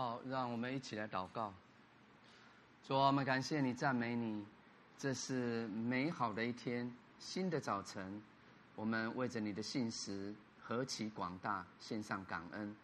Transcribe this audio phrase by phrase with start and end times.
[0.00, 1.52] 好，让我们一起来祷告。
[2.88, 4.42] 主，我们感谢你，赞美你，
[4.96, 8.18] 这是美好的一天，新的早晨。
[8.74, 12.74] 我们为着你的信实何其广大，献上感恩。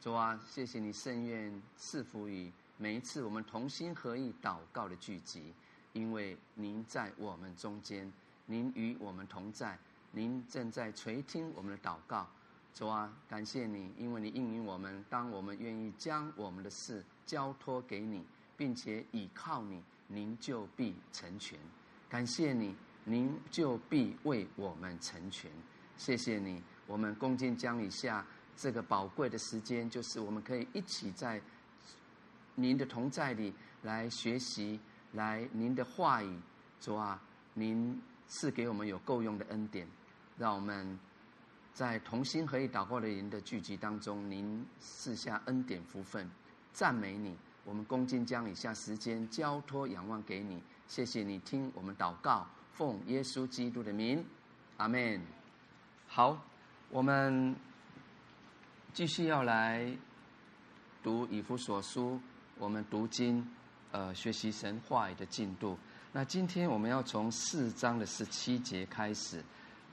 [0.00, 5.54] 主啊，谢谢你圣愿赐福于每一次我们同心合意祷告的聚集，
[5.92, 8.12] 因为您在我们中间，
[8.46, 9.78] 您与我们同在，
[10.10, 12.28] 您正在垂听我们的祷告。
[12.74, 15.04] 主啊，感谢你，因为你应允我们。
[15.08, 18.26] 当我们愿意将我们的事交托给你，
[18.56, 21.56] 并且倚靠你，您就必成全。
[22.08, 25.48] 感谢你，您就必为我们成全。
[25.96, 28.26] 谢谢你，我们恭敬将以下
[28.56, 31.40] 这个宝贵的时间，就是我们可以一起在
[32.56, 34.80] 您的同在里来学习，
[35.12, 36.36] 来您的话语。
[36.80, 37.22] 主啊，
[37.54, 39.86] 您赐给我们有够用的恩典，
[40.36, 40.98] 让我们。
[41.74, 46.30] 在同心合意祷告的人的聚集当中，您赐下恩典福分，
[46.72, 47.36] 赞美你。
[47.64, 54.24] 我们恭敬将以下时间交托仰望给你，谢谢你听我们祷告，奉耶稣基督的名，
[54.76, 55.20] 阿门。
[56.06, 56.40] 好，
[56.90, 57.56] 我们
[58.92, 59.92] 继续要来
[61.02, 62.20] 读以弗所书，
[62.56, 63.44] 我们读经，
[63.90, 65.76] 呃，学习神话语的进度。
[66.12, 69.42] 那今天我们要从四章的十七节开始。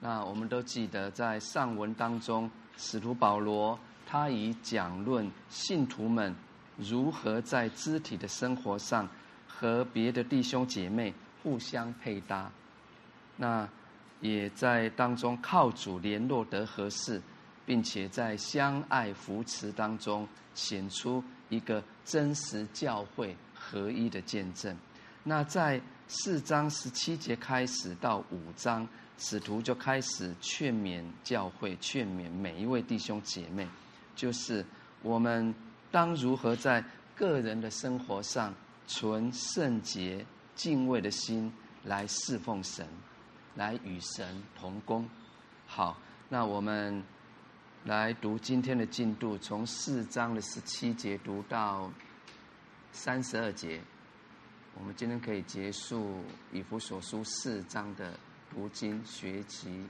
[0.03, 6.35] 那我们都记得，在上文当中，使徒保罗他以讲论信徒们
[6.75, 9.07] 如何在肢体的生活上
[9.47, 12.51] 和别的弟兄姐妹互相配搭，
[13.37, 13.69] 那
[14.21, 17.21] 也在当中靠主联络得合适，
[17.63, 24.75] 并且在相爱扶持当中显出一个真实教会合一的见证。
[25.23, 28.87] 那在四章十七节开始到五章。
[29.17, 33.67] 使徒就开始劝勉教会，劝勉每一位弟兄姐妹，
[34.15, 34.65] 就是
[35.01, 35.53] 我们
[35.91, 36.83] 当如何在
[37.15, 38.53] 个人的生活上
[38.87, 40.25] 存圣洁、
[40.55, 41.51] 敬畏的心
[41.83, 42.87] 来侍奉神。
[43.55, 45.05] 来与神同工。
[45.67, 45.97] 好，
[46.29, 47.03] 那我们
[47.83, 51.91] 来读今天的进度，从四章的十七节读到
[52.93, 53.81] 三十二节。
[54.73, 58.17] 我们今天可以结束以弗所书四章的
[58.53, 59.85] 读经学习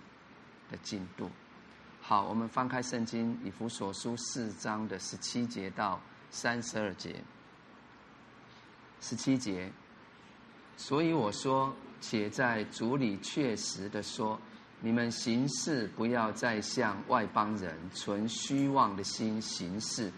[0.70, 1.30] 的进度。
[2.00, 6.00] 好，我们翻开圣经以弗所书四章的十七节到
[6.30, 7.15] 三十二节。
[9.01, 9.72] 十七节，
[10.77, 14.39] 所以我说，且在主里确实的说，
[14.80, 20.12] 你们行事不要再像外邦人存虚妄的心行事，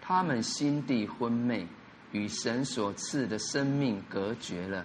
[0.00, 1.66] 他们心地昏昧。
[2.12, 4.84] 与神所赐的生命隔绝了，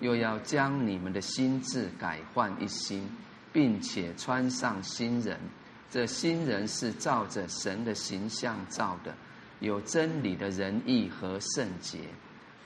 [0.00, 3.08] 又要将你们的心志改换一新，
[3.52, 5.38] 并且穿上新人。
[5.90, 9.14] 这新人是照着神的形象造的，
[9.60, 12.00] 有真理的仁义和圣洁。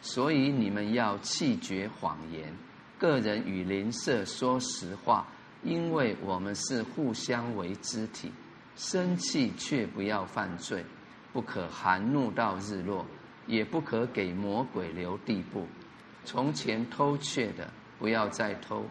[0.00, 2.54] 所以你们要弃绝谎言，
[2.98, 5.26] 个人与邻舍说实话，
[5.62, 8.30] 因为我们是互相为肢体。
[8.76, 10.84] 生气却不要犯罪。
[11.32, 13.04] 不可含怒到日落，
[13.46, 15.66] 也不可给魔鬼留地步。
[16.26, 18.84] 从前偷窃的，不要再偷，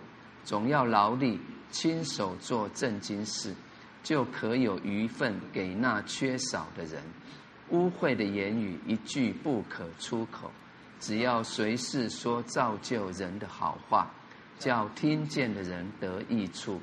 [0.45, 1.37] 总要劳力，
[1.69, 3.53] 亲手做正经事，
[4.01, 7.03] 就可有余分给那缺少的人。
[7.71, 10.49] 污秽的言语一句不可出口，
[10.99, 14.09] 只要随时说造就人的好话，
[14.57, 16.79] 叫听见的人得益处。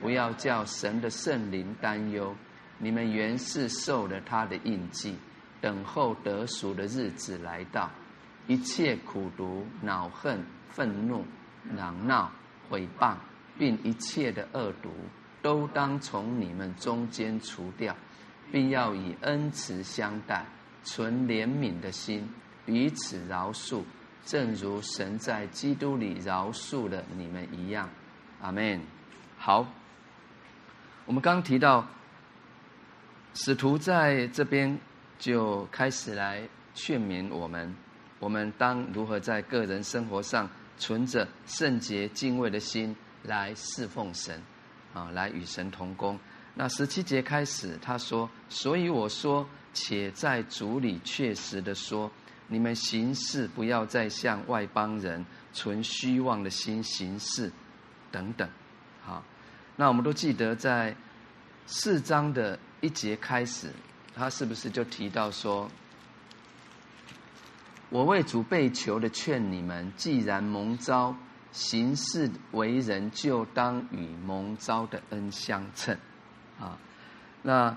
[0.00, 2.34] 不要叫神的圣灵担忧。
[2.78, 5.16] 你们原是受了他的印记，
[5.60, 7.88] 等候得赎的日子来到。
[8.46, 11.24] 一切苦毒、恼恨、愤怒、
[11.76, 12.30] 嚷闹、
[12.68, 13.16] 毁谤，
[13.58, 14.90] 并一切的恶毒，
[15.40, 17.96] 都当从你们中间除掉，
[18.50, 20.44] 并要以恩慈相待，
[20.82, 22.28] 存怜悯的心，
[22.64, 23.82] 彼此饶恕，
[24.24, 27.88] 正如神在基督里饶恕了你们一样。
[28.40, 28.80] 阿门。
[29.38, 29.66] 好，
[31.06, 31.86] 我们刚提到。
[33.34, 34.78] 使徒在这边
[35.18, 37.74] 就开始来劝勉我们，
[38.22, 40.48] 我们当如何在个人生活上
[40.78, 44.40] 存着圣洁敬畏的心来侍奉神，
[44.94, 46.16] 啊，来与神同工。
[46.54, 52.08] 那十七节开始，他说：“所以我说，且在主里确实的说，
[52.46, 57.50] 你们行事不要再像外邦人存虚妄的心行事，
[58.12, 58.48] 等等。”
[59.02, 59.24] 好，
[59.74, 60.94] 那我们都记得在
[61.66, 62.56] 四章的。
[62.80, 63.68] 一节开始，
[64.12, 65.70] 他是不是就提到说
[67.92, 71.14] ：“我为主被囚的劝你们，既然蒙召
[71.52, 75.94] 行事为人，就当与蒙召的恩相称。”
[76.58, 76.78] 啊，
[77.42, 77.76] 那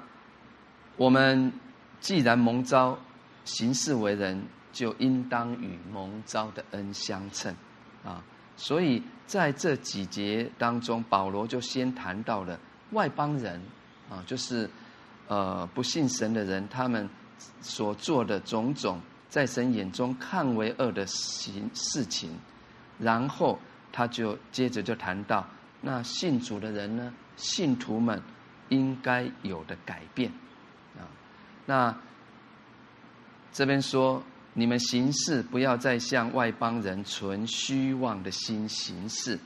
[0.96, 1.52] 我们
[2.00, 2.98] 既然蒙召
[3.44, 4.42] 行事为人，
[4.72, 7.54] 就应当与蒙召的恩相称。
[8.06, 8.24] 啊，
[8.56, 12.58] 所以在这几节当中，保罗就先谈到了
[12.92, 13.62] 外邦人
[14.10, 14.70] 啊，就是。
[15.28, 17.10] 呃，不信神的人，他们
[17.60, 19.02] 所做的种种，
[19.36, 22.30] 在神眼中看为恶的行事情，
[22.98, 23.60] 然后
[23.92, 25.46] 他就接着就谈到，
[25.82, 28.22] 那信主的人呢，信徒们
[28.70, 30.32] 应该有的改变
[30.98, 31.04] 啊。
[31.66, 31.94] 那
[33.52, 34.24] 这边说，
[34.54, 39.38] 你们行事不要再像外邦人存虚妄的心行事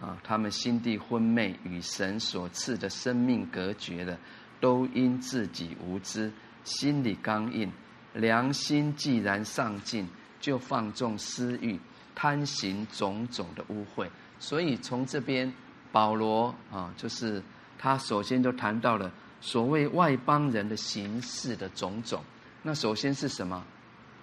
[0.00, 4.18] 啊，他们心地昏昧，与神所赐的生命隔绝了。
[4.62, 6.32] 都因自己无知，
[6.64, 7.70] 心里刚硬，
[8.16, 10.08] 良心既然丧尽，
[10.40, 11.78] 就放纵私欲，
[12.14, 14.08] 贪行种种的污秽。
[14.38, 15.52] 所以从这边，
[15.92, 17.42] 保罗啊，就是
[17.78, 22.22] 他首先就谈到了所谓外邦人的行事的种种。
[22.62, 23.64] 那首先是什么？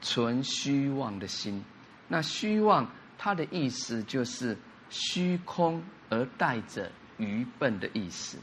[0.01, 1.63] 存虚妄的心。
[2.07, 2.85] 那虚妄，
[3.17, 4.57] 它的意思就是
[4.89, 8.37] 虚空而带着愚笨的意思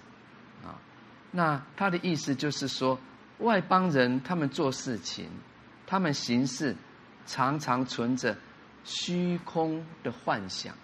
[0.64, 0.78] 啊。
[1.30, 2.98] 那他的意思就是说，
[3.40, 5.28] 外邦人他们做事情，
[5.86, 6.74] 他们行事，
[7.26, 8.36] 常常存着
[8.84, 10.74] 虚空的幻想，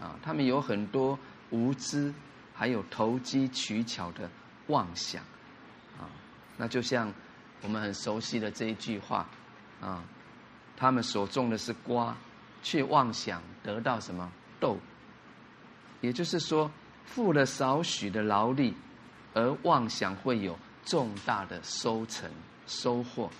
[0.00, 1.18] 啊，他们有很多
[1.50, 2.12] 无知，
[2.54, 4.30] 还有投机取巧的
[4.68, 5.22] 妄想，
[5.98, 6.10] 啊，
[6.56, 7.12] 那就像
[7.62, 9.28] 我们很熟悉的这一句话，
[9.80, 10.04] 啊，
[10.76, 12.16] 他们所种的是瓜，
[12.62, 14.30] 却妄想得到什么？
[14.60, 14.76] 豆，
[16.00, 16.70] 也就是说，
[17.04, 18.74] 付了少许的劳力，
[19.34, 20.58] 而妄想会有
[20.88, 22.30] 重大的收成
[22.66, 23.30] 收获。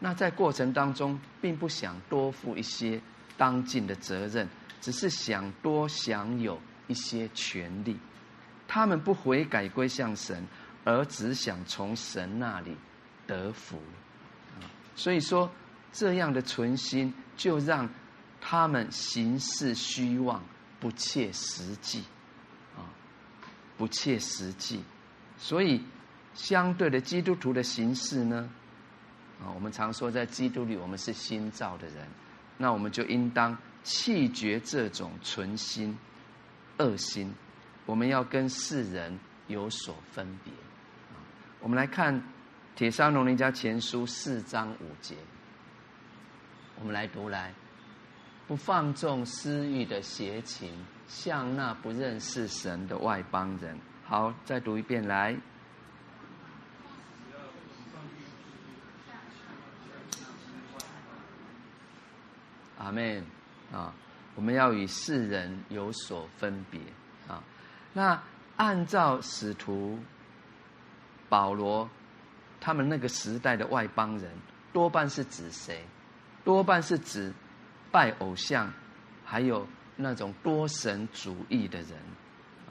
[0.00, 3.00] 那在过程当中，并不想多负一些
[3.36, 4.48] 当尽的责任，
[4.80, 7.98] 只是想多享有一些权利。
[8.66, 10.46] 他们不悔改归向神，
[10.84, 12.76] 而只想从神那里
[13.26, 13.78] 得福。
[14.94, 15.50] 所以说，
[15.92, 17.88] 这样的存心就让
[18.40, 20.42] 他们行事虚妄，
[20.78, 22.04] 不切实际，
[22.76, 22.86] 啊，
[23.76, 24.82] 不切实际。
[25.38, 25.82] 所以，
[26.38, 28.48] 相对的基督徒的形式呢？
[29.42, 32.06] 啊，我们常说，在基督里，我们是新造的人，
[32.56, 35.98] 那我们就应当弃绝这种存心、
[36.78, 37.34] 恶心，
[37.86, 40.52] 我们要跟世人有所分别。
[41.58, 42.14] 我们来看
[42.76, 45.16] 《铁砂农林家前书》四章五节，
[46.78, 47.52] 我们来读来，
[48.46, 50.72] 不放纵私欲的邪情，
[51.08, 53.76] 像那不认识神的外邦人。
[54.04, 55.36] 好，再读一遍来。
[62.88, 63.22] 阿门
[63.70, 63.92] 啊！
[64.34, 66.80] 我们要与世人有所分别
[67.26, 67.42] 啊。
[67.92, 68.18] 那
[68.56, 69.98] 按照使徒
[71.28, 71.88] 保罗
[72.58, 74.32] 他们那个时代的外邦人，
[74.72, 75.84] 多半是指谁？
[76.44, 77.30] 多半是指
[77.92, 78.72] 拜偶像，
[79.22, 81.90] 还有那种多神主义的人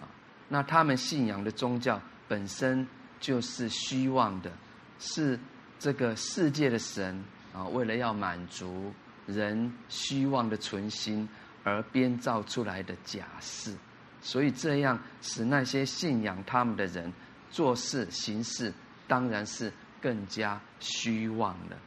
[0.02, 0.10] 啊。
[0.48, 2.88] 那他们信仰的宗教本身
[3.20, 4.52] 就是虚妄的，
[4.98, 5.40] 是
[5.78, 8.92] 这个世界的神啊，为了要满足。
[9.28, 11.30] 人虚妄的存心
[11.64, 13.76] 而编造出来的假事，
[14.22, 17.14] 所以这样使那些信仰他们的人
[17.52, 18.74] 做事行事，
[19.08, 21.78] 当然是更加虚妄了。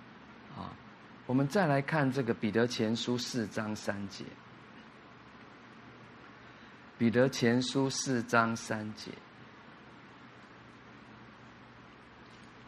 [0.57, 0.71] 啊，
[1.27, 4.25] 我们再来看这个彼得前书四章三节。
[6.99, 9.11] 彼得前书四章三节。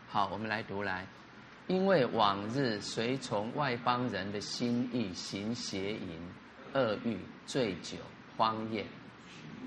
[0.08, 1.06] 好，我们来读来。
[1.68, 6.20] 因为往日随从外邦人的心意行邪淫、
[6.74, 7.96] 恶欲、醉酒、
[8.36, 8.84] 荒宴、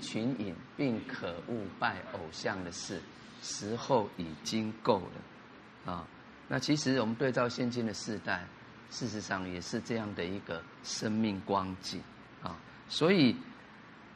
[0.00, 3.00] 群饮，并可恶拜偶像的事，
[3.42, 5.92] 时候已经够了。
[5.92, 6.06] 啊，
[6.48, 8.46] 那其实我们对照现今的世代，
[8.90, 12.00] 事实上也是这样的一个生命光景
[12.42, 12.56] 啊。
[12.88, 13.34] 所以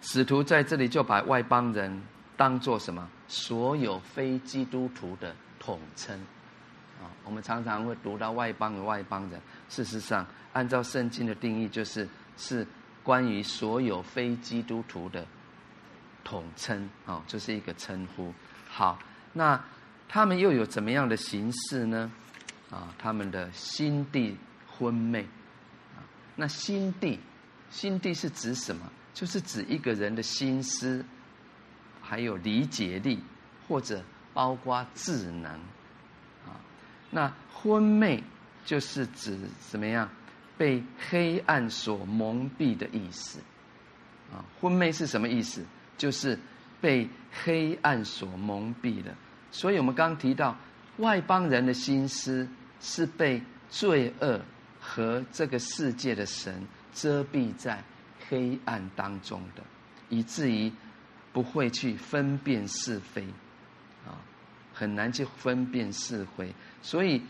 [0.03, 2.03] 使徒在这里就把外邦人
[2.37, 3.09] 当作什么？
[3.27, 6.21] 所有非基督徒的统称。
[7.01, 9.41] 啊，我们常常会读到外邦的外邦人。
[9.69, 12.67] 事实上，按照圣经的定义，就是是
[13.03, 15.27] 关于所有非基督徒的
[16.23, 18.33] 统称啊，这是一个称呼。
[18.69, 18.99] 好，
[19.33, 19.59] 那
[20.09, 22.13] 他们又有怎么样的形式呢？
[22.71, 24.37] 啊，他们的心地
[24.67, 25.23] 昏昧。
[25.97, 26.05] 啊，
[26.37, 27.19] 那心地，
[27.71, 28.87] 心地是指什么？
[29.13, 31.05] 就是指一个人的心思，
[32.01, 33.19] 还有理解力，
[33.67, 35.59] 或者包括智能。
[37.11, 38.23] 那昏昧
[38.65, 39.37] 就是指
[39.69, 40.09] 怎么样？
[40.57, 43.41] 被黑暗所蒙蔽的意思。
[44.33, 45.65] 啊，昏昧是什么意思？
[45.99, 46.39] 就是
[46.81, 47.09] 被
[47.43, 49.15] 黑暗所蒙蔽的。
[49.51, 50.57] 所以我们刚刚提到，
[50.99, 52.47] 外邦人的心思
[52.81, 54.41] 是被罪恶
[54.79, 56.63] 和这个世界的神
[56.95, 57.83] 遮蔽在
[58.29, 59.63] 黑暗当中的，
[60.09, 60.71] 以至于
[61.33, 63.27] 不会去分辨是非。
[64.81, 67.21] 很难去分辨是非，所以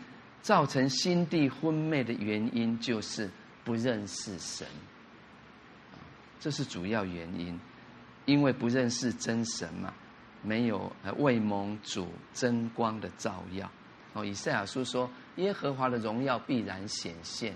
[0.41, 3.29] 造成心地昏昧的原因就是
[3.65, 4.65] 不认识神，
[6.39, 7.59] 这是主要原因，
[8.23, 9.93] 因为不认识真神嘛，
[10.41, 13.69] 没有未蒙主真光的照耀。
[14.13, 17.53] 哦，以赛亚书说，耶和华的荣耀必然显现，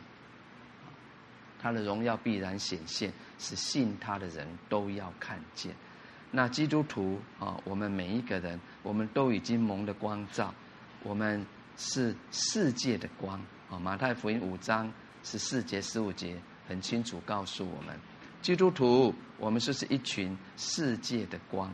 [1.58, 5.74] 他的荣耀必然显现，使信他的人都要看见。
[6.32, 10.54] 那基督徒啊，我们每一个人，我们都已经蒙了光照，
[11.02, 11.44] 我们
[11.76, 13.80] 是世界的光啊。
[13.80, 14.90] 马太福音五章
[15.24, 18.00] 十四节、十五节很清楚告诉我们，
[18.44, 21.68] 基督徒我们就是一群世界的光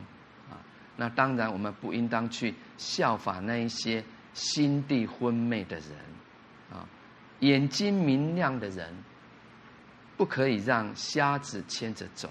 [0.50, 0.56] 啊。
[0.96, 5.88] 那当然，我们不应当去效法那一些心地昏昧的人
[6.72, 6.88] 啊，
[7.40, 8.90] 眼睛明亮的人，
[10.16, 12.30] 不可以让瞎子牵着走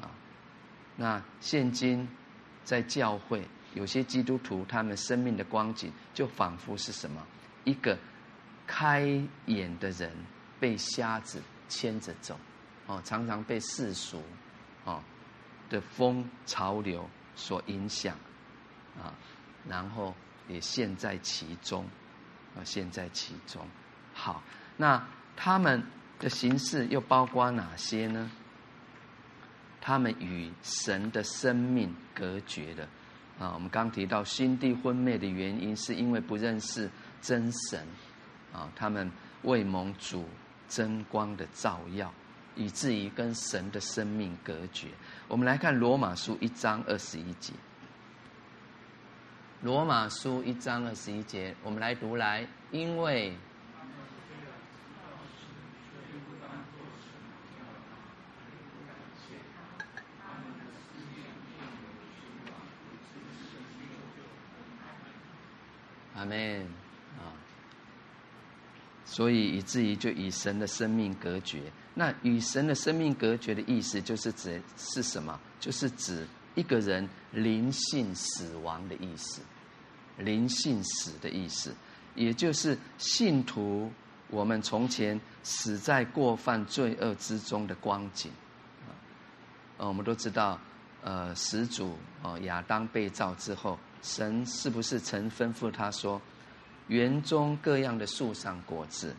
[0.00, 0.06] 啊。
[0.94, 2.08] 那现今
[2.62, 3.42] 在教会
[3.74, 7.26] 有些基督徒，他们生命的光景就仿佛是什么？
[7.64, 7.98] 一个
[8.66, 9.02] 开
[9.46, 10.10] 眼的人
[10.58, 12.38] 被瞎子牵着走，
[12.86, 14.22] 哦，常常被世俗
[14.84, 15.02] 哦
[15.70, 18.16] 的风潮流所影响
[19.00, 19.14] 啊，
[19.68, 20.14] 然后
[20.48, 21.86] 也陷在其中
[22.56, 23.66] 啊，陷在其中。
[24.12, 24.42] 好，
[24.76, 25.02] 那
[25.36, 25.82] 他们
[26.18, 28.30] 的形式又包括哪些呢？
[29.80, 32.88] 他们与神的生命隔绝了。
[33.42, 36.88] 啊，我们刚提到心地昏昧的原因，是因为不认识
[37.20, 37.84] 真神。
[38.52, 39.10] 啊，他们
[39.42, 40.24] 未蒙主
[40.68, 42.12] 真光的照耀，
[42.54, 44.86] 以至于跟神的生命隔绝。
[45.26, 47.52] 我们来看罗马书一章二十一节。
[49.62, 53.36] 罗马书一章二十一节，我们来读来，因为。
[66.32, 66.62] 门
[67.18, 67.28] 啊！
[69.04, 71.60] 所以以至于就与神的生命隔绝。
[71.94, 75.38] 那与神的生命隔绝的意思，就是指是什么？
[75.60, 79.42] 就是指一个人灵性死亡的意思，
[80.16, 81.74] 灵性死的意思，
[82.14, 83.92] 也就是信徒
[84.28, 88.32] 我们从前死在过犯罪恶之中的光景。
[89.76, 90.58] 呃，我们都知道，
[91.02, 93.78] 呃，始祖哦亚当被造之后。
[94.02, 96.20] 神是不是曾吩咐他说
[96.88, 99.14] ：“园中各样的树上果子，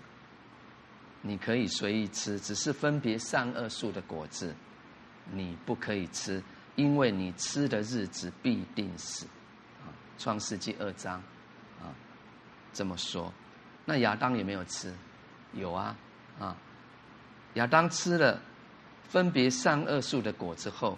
[1.21, 4.53] 你可以随意吃，只是分别善恶树的果子，
[5.31, 6.43] 你不可以吃，
[6.75, 9.25] 因为你吃的日子必定死。”
[9.81, 9.87] 啊，
[10.21, 11.13] 《创世纪》二章
[11.81, 11.87] 啊
[12.73, 13.33] 这么说。
[13.85, 14.93] 那亚当有没有吃？
[15.53, 15.95] 有啊
[16.39, 16.57] 啊！
[17.53, 18.41] 亚当吃了
[19.07, 20.97] 分别善恶树的果子后，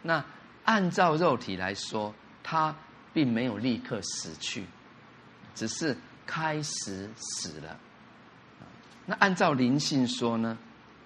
[0.00, 0.24] 那
[0.64, 2.74] 按照肉体来说，他。
[3.12, 4.64] 并没有立刻死去，
[5.54, 7.78] 只是开始死了。
[9.06, 10.56] 那按照灵性说呢？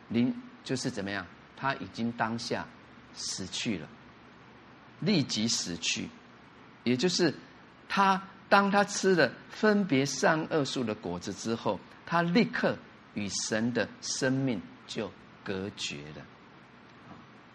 [0.08, 0.34] 灵
[0.64, 1.26] 就是怎么样？
[1.56, 2.66] 他已经当下
[3.14, 3.88] 死去了，
[5.00, 6.08] 立即死去。
[6.84, 7.32] 也就是
[7.88, 12.76] 他当他吃了分别善恶树的果子之后，他立刻
[13.14, 15.10] 与神的生命就
[15.44, 16.26] 隔绝了。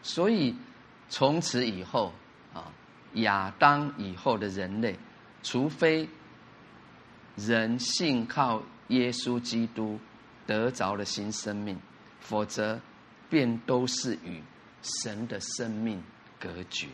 [0.02, 0.56] 所以
[1.10, 2.14] 从此以后
[2.54, 2.72] 啊。
[3.22, 4.98] 亚当以后的人类，
[5.44, 6.08] 除非
[7.36, 10.00] 人信靠耶稣基督
[10.46, 11.78] 得着了新生命，
[12.20, 12.80] 否则
[13.30, 14.42] 便都是与
[14.82, 16.02] 神的生命
[16.40, 16.88] 隔绝。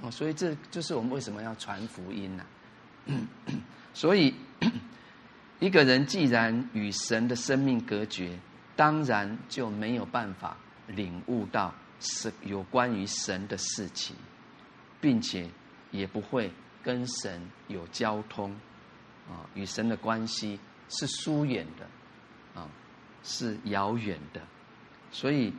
[0.00, 2.44] 哦，所以这就是我们为什么要传福音呢？
[3.94, 4.34] 所以
[5.58, 8.38] 一个人既然与神的生命隔绝，
[8.74, 14.14] 当然就没有办法领悟到是有关于神的事情。
[15.06, 15.48] 并且
[15.92, 16.50] 也不会
[16.82, 18.50] 跟神有交通，
[19.28, 22.68] 啊，与神的关系是疏远的，啊，
[23.22, 24.42] 是遥远的。
[25.12, 25.54] 所以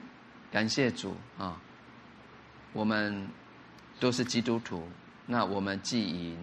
[0.52, 1.62] 感谢主啊，
[2.74, 3.26] 我们
[4.02, 4.86] 都是基督徒。
[5.26, 6.38] 那我们既因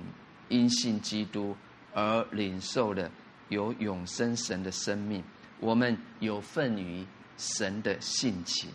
[0.49, 1.55] 因信基督
[1.93, 3.11] 而领受了
[3.51, 5.23] 有永生神的生命，
[5.61, 8.71] 我们有份于神的性情。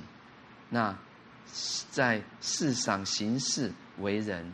[0.69, 0.95] 那
[1.89, 3.73] 在世上行事。
[3.99, 4.53] 为人，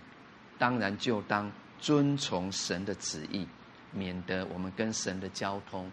[0.57, 3.47] 当然就当遵从神的旨意，
[3.91, 5.91] 免得我们跟神的交通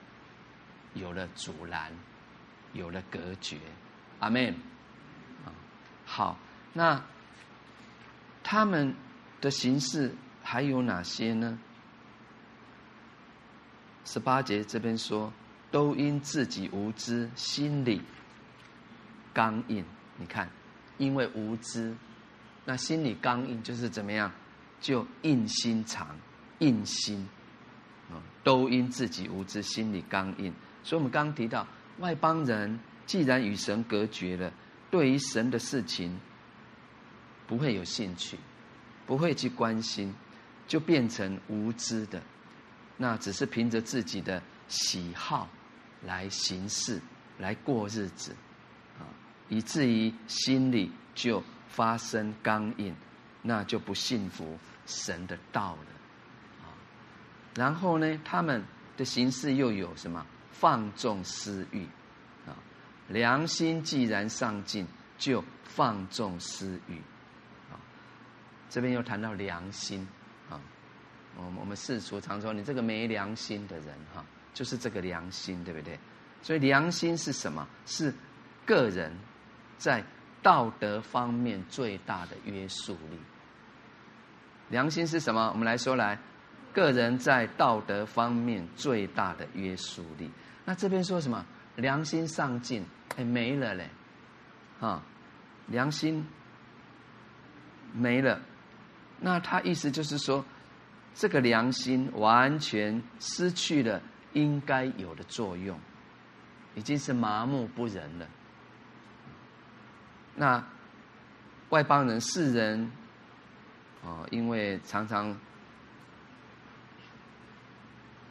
[0.94, 1.92] 有了阻拦，
[2.72, 3.58] 有了隔绝。
[4.20, 4.54] 阿门。
[6.04, 6.36] 好，
[6.72, 7.02] 那
[8.42, 8.94] 他们
[9.40, 11.58] 的形式还有哪些呢？
[14.04, 15.32] 十八节这边说，
[15.70, 18.02] 都因自己无知，心里
[19.32, 19.84] 刚硬。
[20.16, 20.50] 你看，
[20.98, 21.94] 因为无知。
[22.64, 24.30] 那心里刚硬就是怎么样？
[24.80, 26.16] 就硬心肠、
[26.58, 27.28] 硬心，
[28.10, 30.52] 啊都因自己无知，心里刚硬。
[30.82, 31.64] 所以，我们刚刚提到，
[31.98, 34.52] 外邦人既然与神隔绝了，
[34.90, 36.18] 对于神的事情
[37.46, 38.36] 不会有兴趣，
[39.06, 40.12] 不会去关心，
[40.66, 42.20] 就变成无知的。
[42.96, 45.48] 那只是凭着自己的喜好
[46.04, 47.00] 来行事、
[47.38, 48.32] 来过日子，
[48.98, 49.06] 啊，
[49.48, 51.40] 以至于心里就。
[51.72, 52.94] 发生刚硬，
[53.40, 56.68] 那就不信服神的道了，啊。
[57.54, 58.62] 然后呢，他们
[58.96, 60.24] 的形式又有什么？
[60.50, 61.86] 放纵私欲，
[62.46, 62.52] 啊，
[63.08, 66.98] 良心既然丧尽，就放纵私欲，
[67.72, 67.80] 啊。
[68.68, 70.06] 这边又谈到良心，
[70.50, 70.60] 啊，
[71.36, 75.98] 我我们世俗常说你这个没良心的人，哈，就是这个良心，对不对？
[76.42, 77.66] 所以良心是什么？
[77.86, 78.14] 是
[78.66, 79.10] 个人
[79.78, 80.04] 在。
[80.42, 83.18] 道德方面最大的约束力，
[84.70, 85.50] 良心是什么？
[85.52, 86.18] 我们来说来，
[86.72, 90.30] 个人在道德方面最大的约束力。
[90.64, 91.44] 那这边说什么？
[91.76, 92.84] 良心丧尽，
[93.16, 93.88] 哎，没了嘞，
[94.80, 95.02] 啊，
[95.68, 96.26] 良心
[97.94, 98.40] 没了。
[99.20, 100.44] 那他意思就是说，
[101.14, 104.02] 这个良心完全失去了
[104.32, 105.78] 应该有的作用，
[106.74, 108.26] 已经是麻木不仁了。
[110.34, 110.64] 那
[111.70, 112.90] 外邦人、世人，
[114.02, 115.36] 哦，因为常常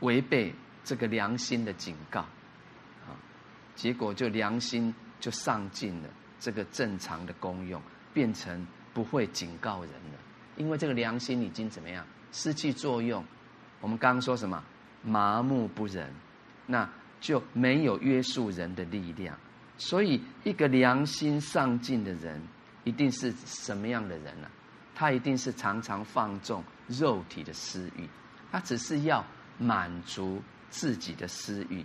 [0.02, 3.14] 违背这个良心的警告，啊，
[3.76, 6.10] 结果就良心就丧尽了
[6.40, 7.82] 这个正常的功用，
[8.14, 10.20] 变成不会警告人了，
[10.58, 13.24] 因为这个良心已经怎么样失去作用。
[13.80, 14.64] 我们刚刚说什么？
[15.04, 16.14] 麻木不仁，
[16.68, 16.88] 那
[17.20, 19.36] 就没有约束人的力量。
[19.84, 22.39] 所以，一个良心丧尽的人，
[22.84, 24.48] 一定是什么样的人呢？
[24.94, 28.08] 他一定是常常放纵肉体的私欲，
[28.52, 29.26] 他只是要
[29.58, 30.39] 满足
[30.70, 31.84] 自己的私欲。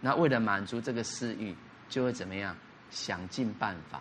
[0.00, 1.54] 那为了满足这个私欲，
[1.88, 2.54] 就会怎么样？
[2.90, 4.00] 想尽办法，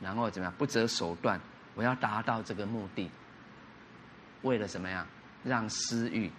[0.00, 0.54] 然后怎么样？
[0.56, 1.38] 不择手段，
[1.74, 3.10] 我要达到这个目的。
[4.40, 5.06] 为了什么样？
[5.44, 6.30] 让私欲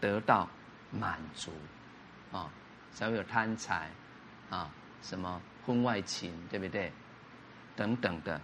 [0.00, 0.48] 得到
[0.90, 1.52] 满足，
[2.32, 2.50] 啊，
[2.90, 3.90] 才会有贪财，
[4.48, 4.70] 啊。
[5.04, 6.90] 什么婚外情，对不对？
[7.76, 8.40] 等等的，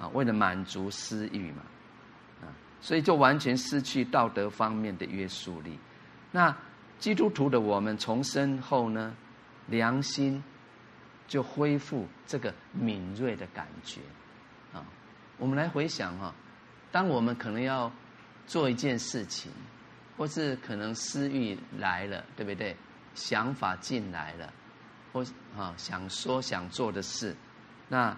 [0.00, 1.62] 啊，为了满足私欲嘛，
[2.40, 2.48] 啊，
[2.80, 5.78] 所以就完全失去道德方面的约束力。
[6.32, 6.56] 那
[6.98, 9.14] 基督徒的我们重生后呢，
[9.66, 10.42] 良心
[11.26, 14.00] 就恢复这个敏锐的感觉，
[14.72, 14.82] 啊，
[15.36, 16.34] 我们来回想哈，
[16.90, 17.92] 当我们可能要
[18.46, 19.52] 做一件事情，
[20.16, 22.74] 或是可能私欲来了，对不对？
[23.14, 24.52] 想法进来了。
[25.56, 27.36] 啊，想说想做的事，
[27.88, 28.16] 那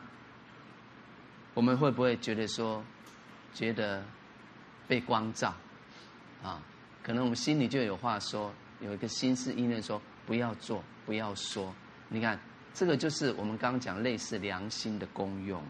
[1.55, 2.83] 我们会不会觉得说，
[3.53, 4.05] 觉得
[4.87, 5.55] 被光照
[6.43, 6.63] 啊？
[7.03, 11.75] 可能我们心里就有话说，有一个心思意念说不要做，不要说。
[12.09, 12.39] 你看，
[12.75, 15.61] 这个就是我们刚刚讲类似良心的功用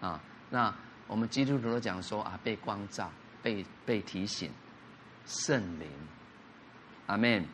[0.00, 0.08] 啊。
[0.08, 0.74] 啊，那
[1.06, 3.10] 我们基督徒都讲说啊，被光照，
[3.42, 4.50] 被被提醒，
[5.26, 5.88] 圣灵，
[7.06, 7.44] 阿门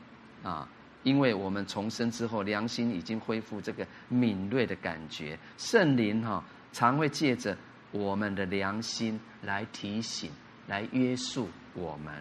[0.43, 0.69] 啊。
[1.05, 7.57] 因为我们重生之后，良心已经恢复这个敏锐的感觉，圣灵哈常会借着
[7.93, 10.31] 我们的良心来提醒、
[10.67, 12.13] 来约束我们。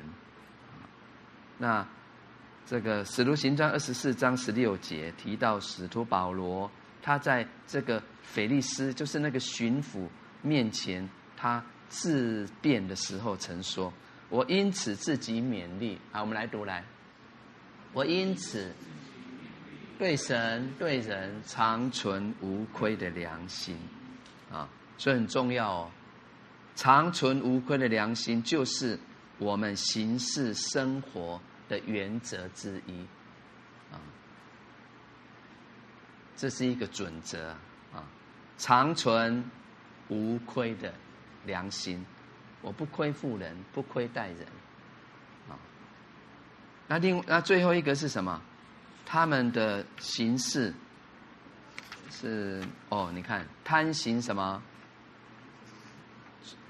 [1.58, 1.88] 那
[2.66, 6.70] 这个使徒行传二十四章十六节提到使徒保罗，
[7.02, 10.08] 他在这个腓利斯，就是那个巡抚
[10.42, 13.94] 面前，他自辩的时候曾说
[14.30, 16.84] ：“我因此自己勉励。”好，我们来读来。
[17.94, 18.74] 我因此
[20.00, 23.78] 对神对人常存无亏的良心，
[24.52, 25.92] 啊，所以很重要哦。
[26.76, 29.00] 常存无亏的良心，就是
[29.38, 33.02] 我们行事生活的原则之一，
[33.92, 34.02] 啊，
[36.36, 37.52] 这是一个准则
[37.94, 38.04] 啊。
[38.58, 39.44] 常存
[40.08, 40.92] 无亏的
[41.46, 42.04] 良心，
[42.64, 44.48] 我不亏负人，不亏待人。
[46.88, 48.42] 那另那最后一个是什么？
[49.06, 50.74] 他们的形式
[52.12, 54.62] 是哦，你看贪行什么？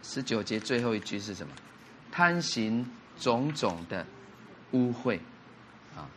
[0.02, 1.54] 十九节最后一句是什么？
[2.12, 2.86] 贪行
[3.17, 4.06] 种种的
[4.71, 5.17] 污秽
[5.95, 6.08] 啊！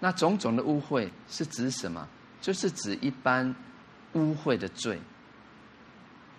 [0.00, 2.06] 那种种的污秽是指什么？
[2.40, 3.54] 就是指一般
[4.14, 5.00] 污秽的罪。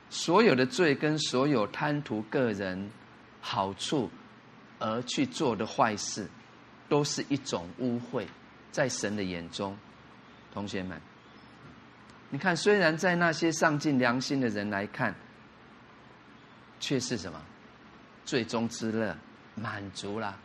[0.10, 2.90] 所有的罪跟所有贪图个人
[3.42, 4.10] 好处
[4.80, 6.28] 而去做的坏事。
[6.90, 8.26] 都是一种污秽，
[8.72, 9.78] 在神的眼中，
[10.52, 11.00] 同学们，
[12.30, 15.16] 你看，虽然在那些丧尽良心的人来看，
[16.80, 17.40] 却是什么？
[18.26, 19.16] 最终之乐，
[19.56, 20.38] 满足了，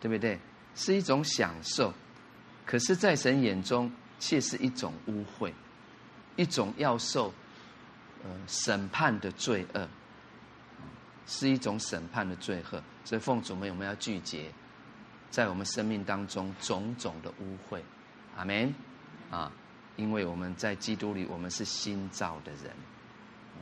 [0.00, 0.38] 对不对？
[0.74, 1.92] 是一种享受，
[2.64, 5.52] 可是，在神眼中，却是一种污秽，
[6.36, 7.32] 一种要受
[8.24, 9.88] 呃审判的罪恶，
[11.26, 12.82] 是一种审判的罪恶。
[13.04, 14.50] 所以，奉主们，我们要拒绝。
[15.32, 17.80] 在我们生命当中种种的污秽，
[18.36, 18.72] 阿门
[19.30, 19.50] 啊！
[19.96, 22.70] 因为我们在基督里，我们是新造的人，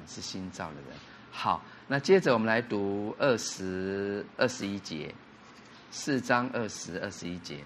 [0.04, 0.98] 是新造的人。
[1.30, 5.14] 好，那接着我们来读二十二十一节，
[5.92, 7.64] 四章二十二十一节，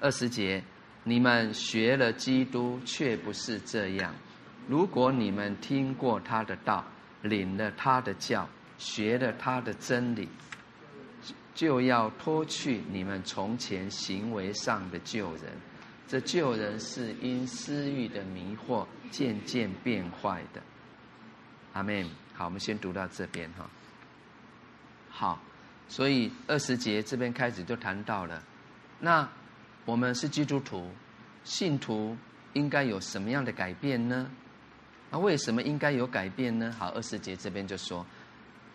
[0.00, 0.60] 二十节，
[1.04, 4.12] 你们学了基督，却不是这样。
[4.66, 6.84] 如果你们听过他的道，
[7.22, 10.28] 领了他的教，学了他的真理。
[11.54, 15.52] 就要脱去你们从前行为上的旧人，
[16.08, 20.62] 这旧人是因私欲的迷惑渐渐变坏的。
[21.72, 22.04] 阿门。
[22.36, 23.70] 好，我们先读到这边哈。
[25.08, 25.40] 好，
[25.88, 28.42] 所以二十节这边开始就谈到了，
[28.98, 29.28] 那
[29.84, 30.90] 我们是基督徒，
[31.44, 32.16] 信徒
[32.54, 34.28] 应该有什么样的改变呢？
[35.12, 36.74] 那为什么应该有改变呢？
[36.76, 38.04] 好，二十节这边就说，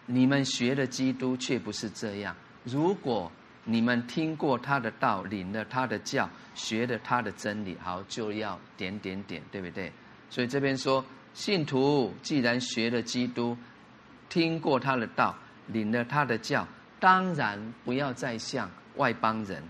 [0.05, 2.33] 你们学了基督，却不是这样。
[2.63, 3.31] 如果
[3.65, 9.91] 你们听过他的道，领了他的教，学了他的真理，好，就要点点点，对不对？
[10.29, 13.55] 所以这边说，信徒既然学了基督，
[14.27, 15.35] 听过他的道，
[15.67, 16.67] 领了他的教，
[16.99, 19.63] 当然不要再像外邦人，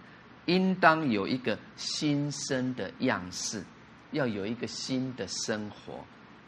[0.46, 3.64] 应当有一个新生的样式，
[4.12, 6.04] 要有一个新的生活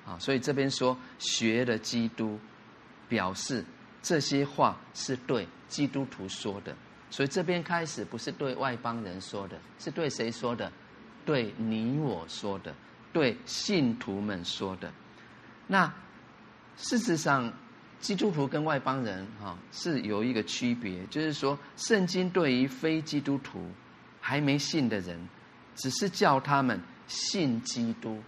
[0.05, 0.17] 啊！
[0.19, 2.39] 所以这边说学了基督，
[3.07, 3.63] 表示
[4.01, 6.75] 这些话是对基督徒说的。
[7.09, 10.71] 所以这边开始不是对外邦人说的，是对谁说的？
[11.25, 12.73] 对你我说的，
[13.11, 14.91] 对信徒们说的。
[15.67, 15.93] 那
[16.77, 17.51] 事实上，
[17.99, 23.69] 基督徒跟外邦人哈是有一个区别，就是说，圣经对于非基督徒
[24.21, 25.27] 还没信的人，
[25.75, 28.23] 只是叫他们信基督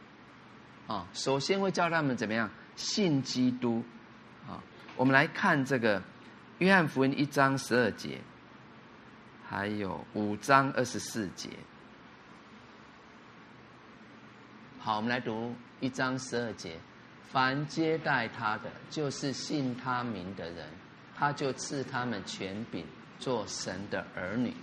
[0.87, 1.07] 啊。
[1.13, 2.49] 首先会叫他们怎么样？
[2.75, 3.81] 信基督。
[4.95, 6.01] 我们来看这个
[6.59, 8.19] 约翰福音一章十二节，
[9.49, 11.49] 还有五章二十四节。
[14.79, 16.77] 好，我们来读一章十二节。
[17.31, 20.69] 凡接待他的，就是信他名的人，
[21.15, 22.85] 他就赐他们权柄，
[23.17, 24.53] 做神的儿女。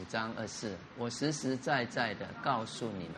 [0.00, 3.16] 五章二四，我实实在在的告诉你们，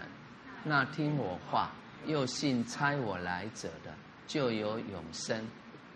[0.64, 1.70] 那听我话
[2.06, 3.94] 又信差我来者的，
[4.26, 5.46] 就有永生，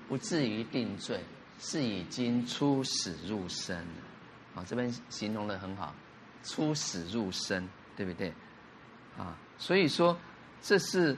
[0.08, 1.20] 不至于定罪，
[1.58, 4.56] 是已经出死入生了。
[4.56, 5.94] 啊，这边形容的很好，
[6.42, 8.32] 出死入生，对不对？
[9.18, 10.18] 啊，所以说
[10.60, 11.16] 这是。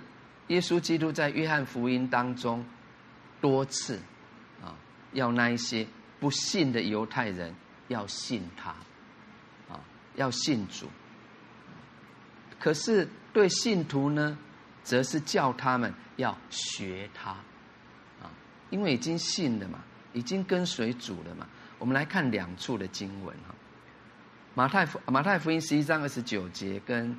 [0.49, 2.65] 耶稣基督在约翰福音当中
[3.41, 3.99] 多次
[4.63, 4.79] 啊，
[5.13, 5.85] 要那一些
[6.21, 7.53] 不信的犹太人
[7.89, 8.71] 要信他，
[9.69, 9.83] 啊，
[10.15, 10.89] 要信主。
[12.61, 14.39] 可是对信徒呢，
[14.85, 17.35] 则是叫他们要学他，
[18.71, 19.81] 因为已经信了嘛，
[20.13, 21.47] 已经跟随主了嘛。
[21.79, 23.55] 我们来看两处的经文哈，
[24.55, 27.17] 马太福马太福音十一章二十九节跟。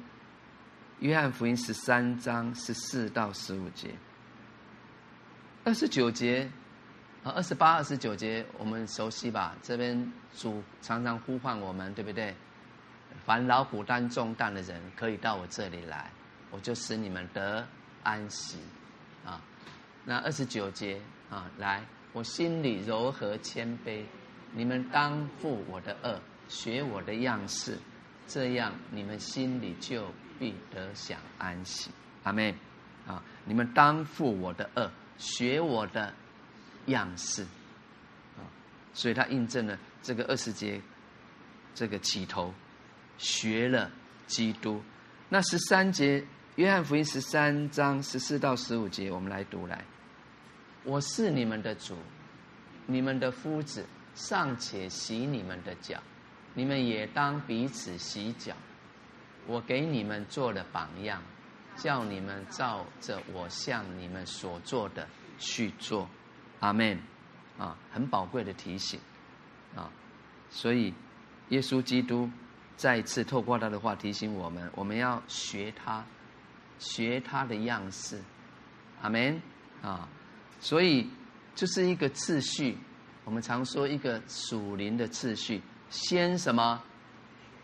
[0.99, 3.93] 约翰福音十三章十四到十五节，
[5.63, 6.49] 二十九节
[7.23, 9.55] 啊，二十八、二十九节我们熟悉吧？
[9.61, 12.35] 这边主常常呼唤我们，对不对？
[13.23, 16.09] 凡劳苦担重担的人，可以到我这里来，
[16.49, 17.63] 我就使你们得
[18.01, 18.57] 安息
[19.23, 19.39] 啊。
[20.03, 20.99] 那二十九节
[21.29, 24.03] 啊，来，我心里柔和谦卑，
[24.53, 27.77] 你们当负我的恶，学我的样式，
[28.27, 30.11] 这样你们心里就。
[30.39, 31.89] 必得享安息，
[32.21, 32.53] 阿妹
[33.07, 33.23] 啊！
[33.43, 36.13] 你们当负我的恶，学我的
[36.85, 37.41] 样式
[38.37, 38.45] 啊！
[38.93, 40.79] 所以他印证了这个二十节，
[41.73, 42.53] 这个起头
[43.17, 43.89] 学了
[44.27, 44.79] 基督。
[45.27, 46.23] 那十三节，
[46.57, 49.83] 约翰福音十三章十四到十五节，我们来读来。
[50.87, 51.97] 我是你们的主，
[52.85, 53.85] 你们的夫子，
[54.15, 56.01] 尚且洗你们的脚，
[56.53, 58.55] 你们也当彼此洗脚。
[59.47, 61.21] 我给你们做了榜样，
[61.75, 65.05] 叫你们照着我向你们所做的
[65.37, 66.07] 去做，
[66.61, 66.97] 阿门。
[67.57, 68.97] 啊，很宝贵的提醒，
[69.75, 69.91] 啊，
[70.49, 70.93] 所以
[71.49, 72.29] 耶稣基督
[72.77, 76.05] 再次透过他的话提醒我们，我们要学他，
[76.79, 78.21] 学他的样式，
[79.01, 79.41] 阿门。
[79.83, 80.09] 啊，
[80.59, 81.09] 所以
[81.55, 82.77] 就是一个次序，
[83.25, 86.81] 我们常说一个属灵的次序，先什么？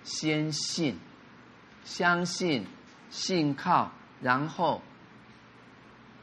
[0.04, 0.98] 先信。
[1.86, 2.66] 相信、
[3.10, 3.92] 信靠，
[4.22, 4.82] 然后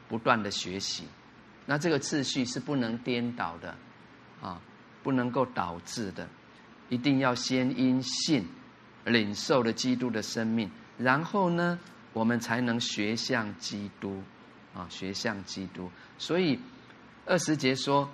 [0.09, 1.03] 不断的学习，
[1.67, 3.77] 那这个次序是不能颠倒的，
[4.41, 4.59] 啊，
[5.03, 6.27] 不能够导致的，
[6.89, 8.43] 一定要先因信
[9.05, 11.77] 领受了基督的生命，然后呢，
[12.11, 14.23] 我们才能学像基督，
[14.75, 15.91] 啊，学像基督。
[16.17, 16.59] 所以
[17.25, 18.09] 二十节说，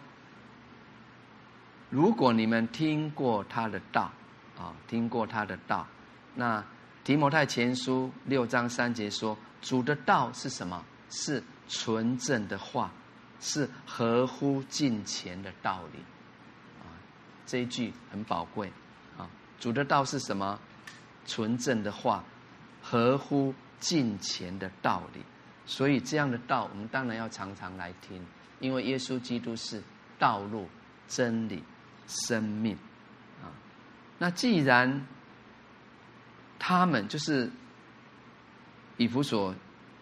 [1.90, 4.12] 如果你们听过他的道，
[4.58, 5.88] 啊，听过他的道，
[6.36, 6.64] 那。
[7.04, 10.84] 提摩太前书六章三节说：“主的道是什么？
[11.10, 12.92] 是纯正的话，
[13.40, 16.00] 是合乎敬虔的道理。”
[16.84, 16.92] 啊，
[17.46, 18.70] 这一句很宝贵。
[19.18, 20.60] 啊，主的道是什么？
[21.26, 22.26] 纯正的话，
[22.82, 25.22] 合乎敬虔的道理。
[25.68, 28.26] 所以这样的道，我们当然要常常来听，
[28.60, 29.84] 因为耶稣基督是
[30.18, 30.68] 道路、
[31.08, 31.64] 真理、
[32.08, 32.76] 生命。
[33.44, 33.54] 啊，
[34.18, 35.06] 那既然。
[36.60, 37.50] 他们就是
[38.98, 39.54] 以弗所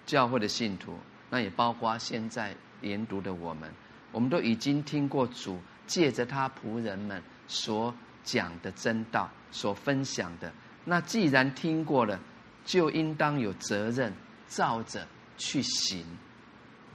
[0.05, 0.97] 教会的信徒，
[1.29, 3.69] 那也包括现在研读的我们，
[4.13, 7.93] 我们都已经听过主借着他仆人们所
[8.23, 10.51] 讲的真道，所分享的。
[10.85, 12.17] 那既然听过了，
[12.63, 14.13] 就应当有责任
[14.47, 15.05] 照着
[15.37, 16.05] 去行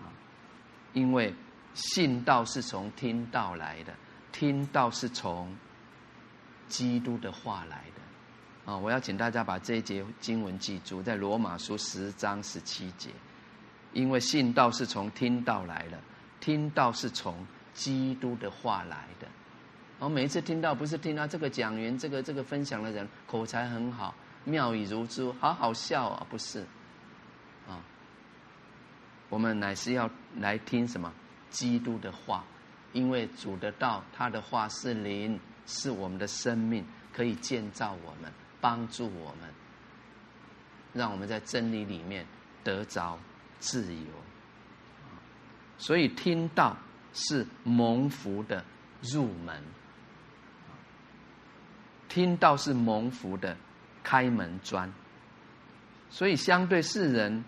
[0.01, 0.09] 啊！
[0.93, 1.34] 因为
[1.74, 3.95] 信道是从听道来的，
[4.32, 5.57] 听道是从
[6.68, 8.72] 基督的话来的。
[8.72, 8.76] 啊！
[8.76, 13.11] 我要请大家把这一节经文记住，在罗马书十章十七节。
[13.93, 15.99] 因为信道是从听道来的，
[16.38, 19.26] 听道是从基督的话来的。
[19.99, 24.14] 我每一次听到，不是听到这个讲员、这个这个分享的人口才很好，
[24.45, 26.64] 妙语如珠，好好笑啊，不是，
[29.31, 31.11] 我们乃是要来听什么？
[31.49, 32.45] 基督的话，
[32.93, 39.49] 因为主的道，他的话是灵，是我们的生命，可以建造我们，帮助我们，
[40.93, 42.26] 让我们在真理里面
[42.62, 43.18] 得着
[43.59, 44.07] 自由。
[45.78, 46.76] 所以听道
[47.12, 48.64] 是蒙福的
[49.01, 49.62] 入门。
[52.09, 53.57] 听道是蒙福的
[54.03, 54.93] 开门砖，
[56.11, 57.45] 所以相对世人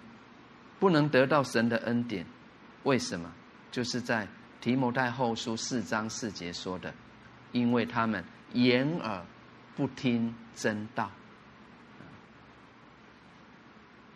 [0.83, 2.26] 不能得到神的恩典，
[2.83, 3.33] 为什么？
[3.70, 4.26] 就是在
[4.61, 6.93] 提摩太后书四章四节说的，
[7.53, 8.24] 因为他们
[8.55, 9.24] 掩耳
[9.76, 11.09] 不听真道。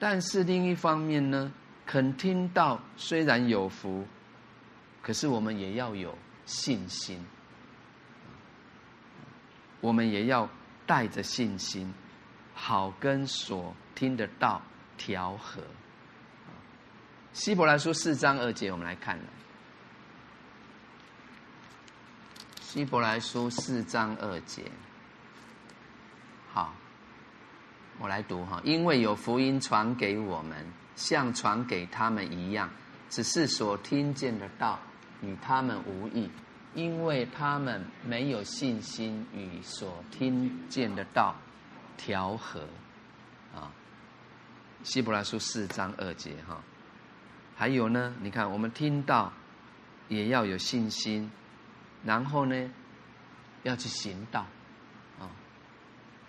[0.01, 1.53] 但是另一方面呢，
[1.87, 4.05] 肯听道虽然有福，
[5.03, 7.25] 可是我们也要有信心。
[9.81, 10.51] 我们也要
[10.85, 11.95] 带着信心，
[12.55, 14.61] 好跟所听的道
[14.97, 15.63] 调和。
[17.37, 19.21] 希伯来书四章二节，我们来看。
[22.63, 24.63] 希伯来书四章二节，
[26.51, 26.73] 好，
[27.99, 28.59] 我来读哈。
[28.65, 30.67] 因为有福音传给我们，
[30.97, 32.71] 像传给他们一样，
[33.11, 34.79] 只是所听见的道
[35.21, 36.31] 与他们无异。
[36.73, 41.37] 因为他们没有信心与所听见的道
[41.99, 42.61] 调和，
[43.55, 43.71] 啊，
[44.83, 46.63] 希伯来书四章二节哈，
[47.57, 49.33] 还有呢，你看我们听到
[50.09, 51.31] 也要有信心，
[52.05, 52.71] 然后呢，
[53.65, 54.47] 要去行道，
[55.19, 55.27] 啊，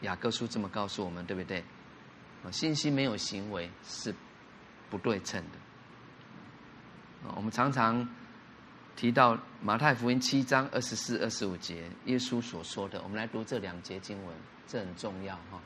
[0.01, 1.63] 雅各书这么告诉我们，对不对？
[2.43, 4.15] 啊，信心没有行为是
[4.89, 8.07] 不对称的，啊，我们常常。
[8.95, 15.61] 提到马太福音七章二十四、二十五节，耶稣所说的，我们来读这两节经文，这很重要哈。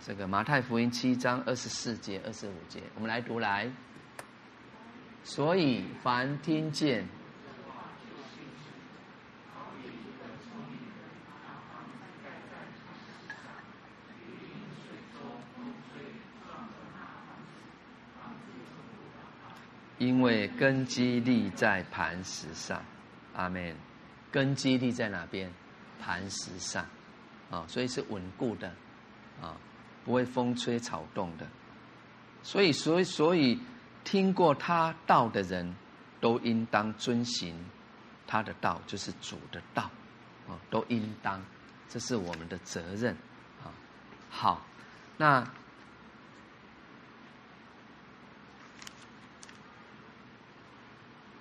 [0.00, 3.68] 这个马太福音七章二十四节、二十五节，我们来读来。
[5.24, 7.08] 所以凡听见。
[19.98, 22.84] 因为根基立在磐石上，
[23.34, 23.74] 阿门。
[24.30, 25.50] 根基立在哪边？
[25.98, 26.84] 磐石上，
[27.50, 28.68] 啊，所以是稳固的，
[29.40, 29.56] 啊，
[30.04, 31.46] 不会风吹草动的。
[32.42, 33.58] 所以，所以，所以，
[34.04, 35.74] 听过他道的人，
[36.20, 37.56] 都应当遵行
[38.26, 39.90] 他的道，就是主的道，
[40.46, 41.42] 啊，都应当，
[41.88, 43.16] 这是我们的责任，
[43.64, 43.72] 啊，
[44.30, 44.64] 好，
[45.16, 45.44] 那。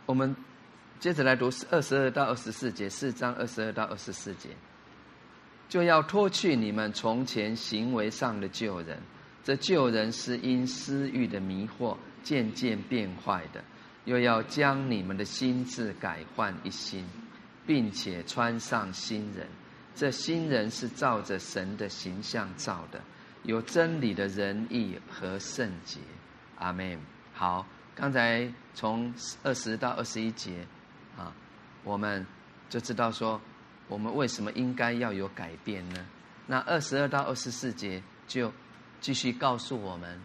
[0.06, 0.36] 我们
[1.00, 4.50] 接着来读二十二到二十四节，四章二十二到二十四节，
[5.70, 9.02] 就要脱去你们从前行为上的旧人，
[9.46, 13.64] 这旧人是因私欲的迷惑渐渐变坏的，
[14.06, 17.06] 又要将你们的心智改换一新，
[17.68, 19.48] 并且穿上新人，
[19.94, 23.02] 这新人是照着神的形象造的，
[23.44, 26.00] 有真理的仁义和圣洁。
[26.58, 27.00] 阿门。
[27.34, 27.66] 好。
[27.96, 29.14] 刚才从
[29.44, 30.66] 二十到二十一节，
[31.16, 31.32] 啊，
[31.84, 32.26] 我们
[32.68, 33.40] 就知道说，
[33.88, 36.04] 我们为什么应该要有改变呢？
[36.48, 38.52] 那二十二到二十四节就
[39.00, 40.20] 继续告诉我们，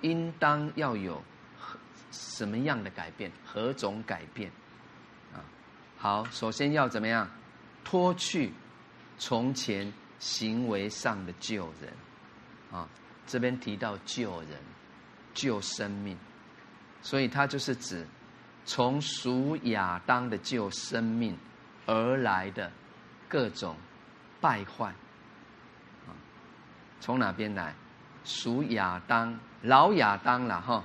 [0.00, 1.22] 应当要有
[2.10, 4.50] 什么样的改变，何种改变？
[5.32, 5.38] 啊，
[5.98, 7.28] 好，首先要怎么样？
[7.84, 8.52] 脱去
[9.18, 11.92] 从前行为上的旧人，
[12.70, 12.88] 啊，
[13.26, 14.50] 这边提到旧人，
[15.34, 16.16] 旧生命。
[17.02, 18.06] 所以，它就是指
[18.66, 21.36] 从属亚当的旧生命
[21.86, 22.70] 而来的
[23.28, 23.74] 各种
[24.40, 24.86] 败坏
[26.06, 26.12] 啊，
[27.00, 27.74] 从哪边来？
[28.22, 30.84] 属亚当老亚当了哈，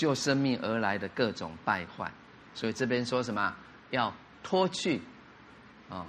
[0.00, 2.10] 旧生命而来的各种败坏。
[2.54, 3.54] 所以这边说什么？
[3.90, 4.10] 要
[4.42, 5.02] 脱去
[5.90, 6.06] 啊，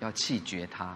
[0.00, 0.94] 要弃绝它，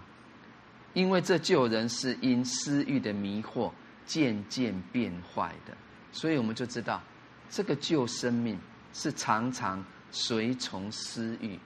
[0.93, 3.73] 因为这旧人是因私欲的迷惑
[4.05, 5.75] 渐渐变坏的。
[6.13, 7.01] 所以我们就知道，
[7.49, 8.59] 这个旧生命
[8.93, 11.59] 是常常随从私欲、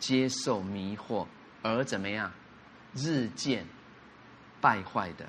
[0.00, 1.24] 接受迷惑
[1.62, 2.32] 而怎么样，
[2.92, 3.64] 日渐
[4.60, 5.28] 败坏的。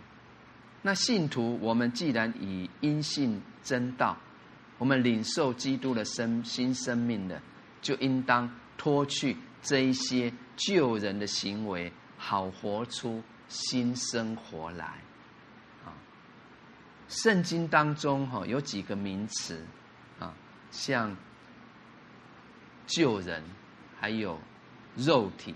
[0.87, 4.15] 那信徒，我们既然以因信真道，
[4.77, 7.41] 我们领受基督的生新生命的，
[7.81, 14.85] 就应当脱去这一些旧人的行为，好活出新生活来。
[15.83, 15.91] 啊
[17.09, 19.61] 圣经当中哈有几个名词
[20.21, 20.33] 啊，
[20.71, 21.13] 像
[22.85, 23.43] 救人，
[23.99, 24.39] 还有
[24.95, 25.53] 肉体，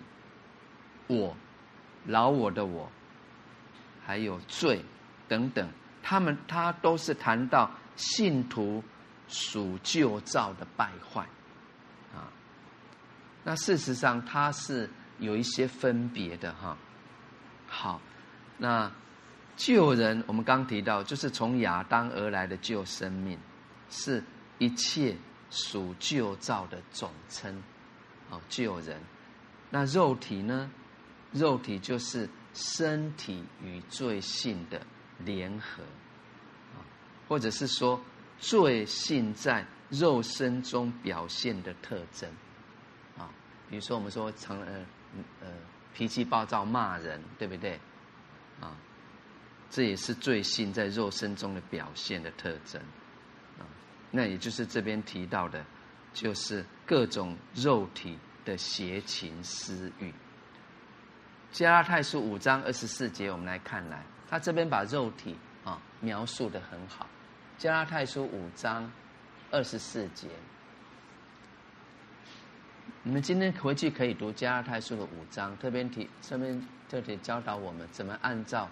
[1.08, 1.34] 我，
[2.06, 2.92] 老我的我，
[4.06, 4.84] 还有罪
[5.32, 5.66] 等等，
[6.04, 8.84] 他们他都是谈到信徒
[9.30, 11.22] 属旧造的败坏
[12.14, 12.28] 啊。
[13.46, 16.78] 那事实上它是有一些分别的哈。
[17.66, 18.02] 好，
[18.58, 18.92] 那
[19.56, 23.40] 旧人我们刚提到，就是从亚当而来的旧生命，
[23.90, 24.22] 是
[24.58, 25.16] 一切
[25.50, 27.64] 属旧造的总称。
[28.30, 29.00] 啊，旧人。
[29.70, 30.70] 那肉体呢？
[31.32, 34.86] 肉体就是身体与罪性的
[35.26, 35.84] 联合，
[36.74, 36.84] 啊，
[37.28, 38.00] 或者是说
[38.40, 42.30] 罪性在肉身中表现的特征，
[43.18, 43.30] 啊，
[43.70, 44.86] 比如说我们说常呃
[45.42, 45.48] 呃
[45.94, 47.80] 脾气暴躁骂人，对不对？
[48.60, 48.76] 啊，
[49.70, 52.82] 这也是罪性在肉身中的表现的特征，
[53.60, 53.66] 啊，
[54.12, 55.66] 那也就是这边提到的，
[56.14, 60.14] 就是各种肉体的邪情私欲。
[61.52, 67.06] 加拉太书五章二十四节，我们来看来，他这边把肉体啊描述的很好。
[67.58, 68.90] 加拉太书五章
[69.52, 70.30] 二十四节，
[73.04, 78.70] 你们今天回去可以读加拉太书的五章，特别提这边特别教导我们怎么按照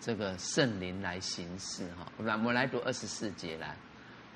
[0.00, 2.10] 这个圣灵来行事哈。
[2.16, 3.76] 我们来读二十四节来，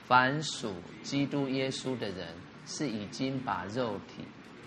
[0.07, 2.28] 凡属基督耶稣的人，
[2.66, 4.26] 是已经把肉体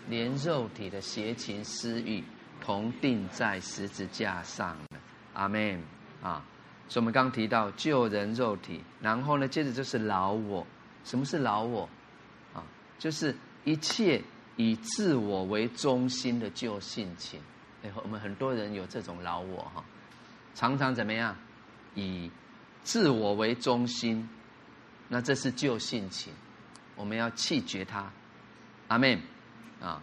[0.09, 2.23] 连肉体的邪情私欲。
[2.61, 4.97] 同钉在十字架上的，
[5.35, 5.83] 阿门
[6.23, 6.43] 啊！
[6.87, 10.65] 所以，我们刚提到救人肉体，然后呢，接着就是老我。
[11.03, 11.87] 什么是老我？
[12.53, 12.63] 啊，
[12.97, 14.21] 就是一切
[14.55, 17.39] 以自我为中心的旧性情。
[17.83, 19.83] 哎，我们很多人有这种老我哈，
[20.55, 21.35] 常常怎么样？
[21.93, 22.31] 以
[22.83, 24.27] 自我为中心，
[25.07, 26.33] 那这是旧性情，
[26.95, 28.11] 我们要弃绝它。
[28.87, 29.19] 阿门
[29.81, 30.01] 啊！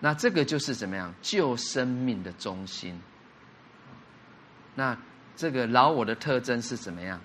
[0.00, 1.14] 那这个就是怎么样？
[1.20, 3.00] 旧生命的中心。
[4.80, 4.96] 那
[5.36, 7.20] 这个老我的特征是怎么样？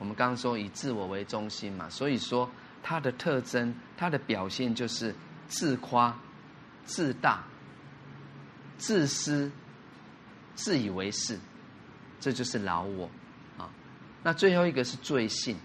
[0.00, 2.50] 我们刚刚说以自我为中心嘛，所以说
[2.82, 5.14] 它的特征、它的表现就是
[5.46, 6.12] 自夸、
[6.84, 7.44] 自大、
[8.78, 9.48] 自私、
[10.56, 11.38] 自以为是，
[12.18, 13.08] 这就是老我
[13.56, 13.70] 啊。
[14.24, 15.56] 那最后一个是罪性，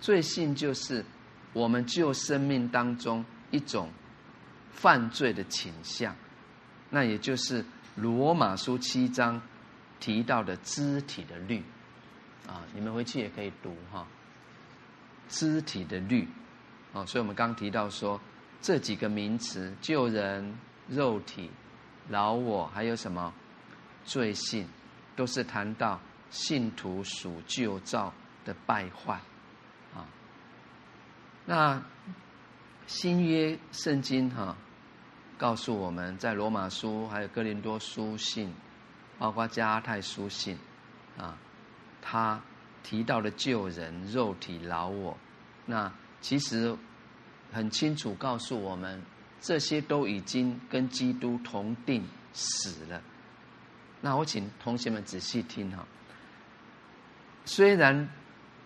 [0.00, 1.04] 罪性就是
[1.52, 3.90] 我们就生命当中一种。
[4.76, 6.14] 犯罪的倾向，
[6.90, 7.64] 那也就是
[7.94, 9.40] 罗马书七章
[10.04, 11.62] 提到的肢体的律
[12.46, 14.06] 啊，你们回去也可以读哈。
[15.30, 16.28] 肢体的律
[16.92, 18.20] 啊，所以我们刚提到说
[18.60, 21.50] 这几个名词：救人、肉体、
[22.10, 23.32] 老我，还有什么
[24.04, 24.68] 罪性，
[25.16, 25.98] 都是谈到
[26.28, 28.12] 信徒属旧造
[28.44, 29.18] 的败坏
[29.94, 30.04] 啊。
[31.46, 31.82] 那
[32.86, 34.54] 新约圣经哈。
[35.36, 38.54] 告诉我们在罗马书、还有哥林多书信，
[39.18, 40.58] 包括加拉太书信，
[41.16, 41.38] 啊，
[42.02, 42.40] 他
[42.82, 45.16] 提到的旧人、肉体、劳我，
[45.66, 46.76] 那其实
[47.52, 49.02] 很清楚告诉我们，
[49.40, 53.02] 这些都已经跟基督同钉死了。
[54.00, 55.86] 那我请同学们仔细听哈，
[57.44, 58.08] 虽然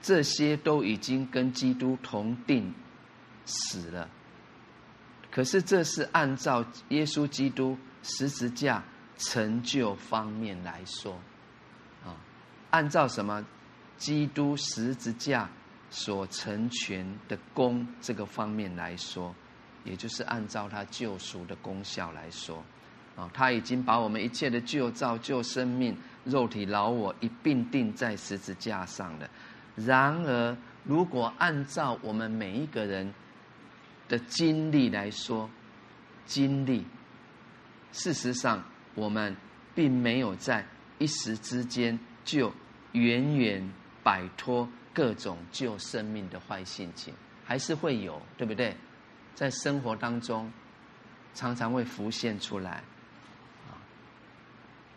[0.00, 2.74] 这些都已经跟基督同钉
[3.44, 4.08] 死了。
[5.30, 8.82] 可是这是按照耶稣基督十字架
[9.18, 11.12] 成就方面来说，
[12.04, 12.16] 啊，
[12.70, 13.44] 按照什么？
[13.98, 15.50] 基督十字架
[15.90, 19.34] 所成全的功这个方面来说，
[19.82, 22.64] 也就是按照他救赎的功效来说，
[23.16, 29.28] 啊，他已经把我们一切的旧造、旧生命、肉体、老我一并钉在十字架上了。
[29.74, 33.12] 然而，如果按照我们每一个人，
[34.08, 35.50] 的经历来说，
[36.24, 36.86] 经历，
[37.92, 38.62] 事实上，
[38.98, 39.34] 我们
[39.74, 40.66] 并没有在
[40.98, 42.52] 一时之间就
[42.92, 43.72] 远远
[44.02, 48.76] 摆脱各种旧生命的坏性情，还是会有，对不对？
[49.34, 50.52] 在生活当中，
[51.32, 52.82] 常常会浮现出来，
[53.68, 53.78] 啊，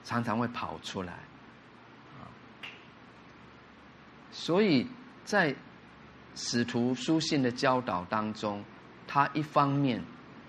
[0.04, 2.26] 常常会跑出来，啊，
[4.32, 4.88] 所以
[5.24, 5.56] 在
[6.34, 8.64] 使徒书信的教导当中。
[9.14, 10.02] 他一方面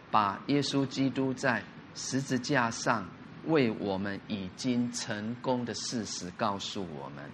[0.09, 1.61] 把耶稣基督在
[1.97, 3.05] 十字架上
[3.47, 7.25] 为我们已经成功的事实告诉我们，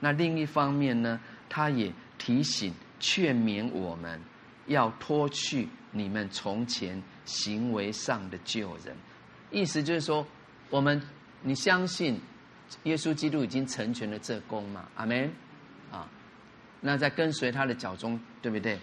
[0.00, 4.20] 那另一方面呢，他也提醒劝勉我们
[4.66, 8.96] 要脱去你们从前行为上的旧人。
[9.50, 10.26] 意思就是说，
[10.70, 11.00] 我们
[11.42, 12.18] 你相信
[12.84, 15.30] 耶稣基督已经成全了这功嘛，阿门，
[15.90, 16.08] 啊，
[16.80, 18.78] 那在跟随他的脚踪，对不对？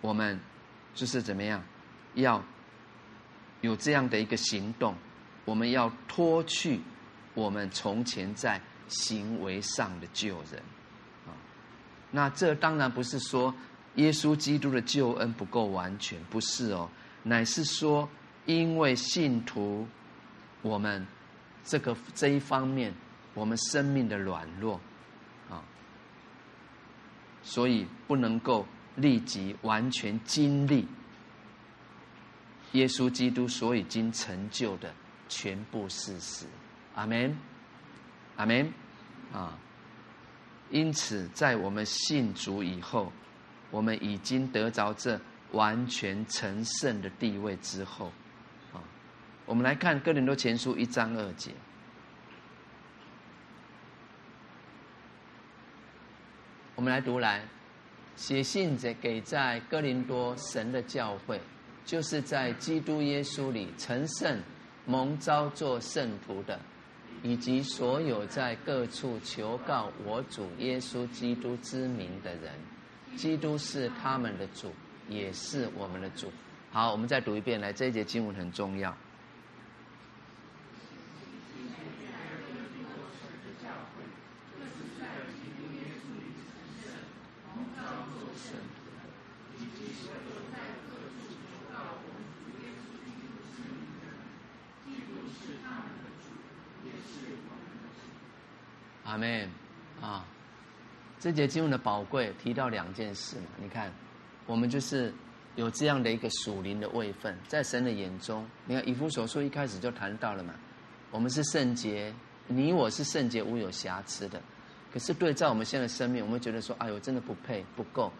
[0.00, 0.38] 我们
[0.94, 1.62] 就是怎么样，
[2.14, 2.42] 要
[3.60, 4.94] 有这样的一个行动，
[5.44, 6.80] 我们要脱去
[7.34, 10.62] 我们从前在行为上的旧人，
[11.26, 11.34] 啊，
[12.10, 13.54] 那这当然不是说
[13.96, 16.88] 耶稣基督的救恩不够完全，不是哦，
[17.22, 18.08] 乃是说
[18.46, 19.86] 因为信徒
[20.62, 21.06] 我们。
[21.62, 22.92] 这个这一方面，
[23.34, 24.80] 我们生命的软弱，
[25.50, 25.62] 啊，
[27.42, 28.66] 所以不能够
[28.96, 30.88] 立即完全经历
[32.72, 34.92] 耶稣基督所已经成就的
[35.30, 36.44] 全部事实。
[36.94, 37.34] 阿门，
[38.36, 38.70] 阿门，
[39.32, 39.56] 啊！
[40.70, 43.10] 因此，在我们信主以后，
[43.70, 45.18] 我们已经得着这
[45.52, 48.12] 完全成圣的地位之后。
[48.74, 48.82] 啊
[49.46, 51.50] 我们来看哥林多前书一章二节，
[56.76, 57.42] 我们来读来，
[58.14, 61.40] 写信者给在哥林多神的教会，
[61.84, 64.40] 就是在基督耶稣里成圣、
[64.90, 66.58] 蒙召做圣徒的，
[67.22, 72.52] 以及所有在各处求告我主耶稣基督之名的人，
[73.16, 74.72] 基督是他们的主，
[75.08, 76.26] 也是我们的主。
[76.72, 78.92] 好，我们再读一遍，来，这一节经文很重要。
[99.10, 99.50] 阿门
[100.00, 100.24] 啊！
[101.18, 103.92] 这节经文的宝贵提到两件事嘛，你看，
[104.46, 105.12] 我们就是
[105.56, 110.54] 有这样的一个属灵的位分，在神的眼中，你看以弗所书一开始就谈到了嘛，
[111.10, 112.14] 我们是圣洁，
[112.46, 114.40] 你我是圣洁无有瑕疵的。
[114.92, 118.12] 可是对照我们现在生命，我们觉得说，哎呦，真的不配不够。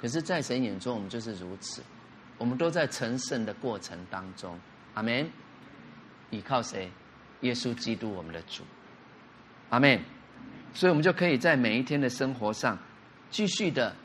[0.00, 1.82] 可是，在神眼中，我们就是如此，
[2.38, 4.56] 我们都在成圣的过程当中。
[4.94, 5.28] 阿门。
[6.30, 6.90] 依靠谁？
[7.42, 8.62] 耶稣基督，我们的主。
[9.70, 10.00] 阿门。
[10.76, 12.78] 所以，我们就可以在每一天的生活上，
[13.30, 13.96] 继续的、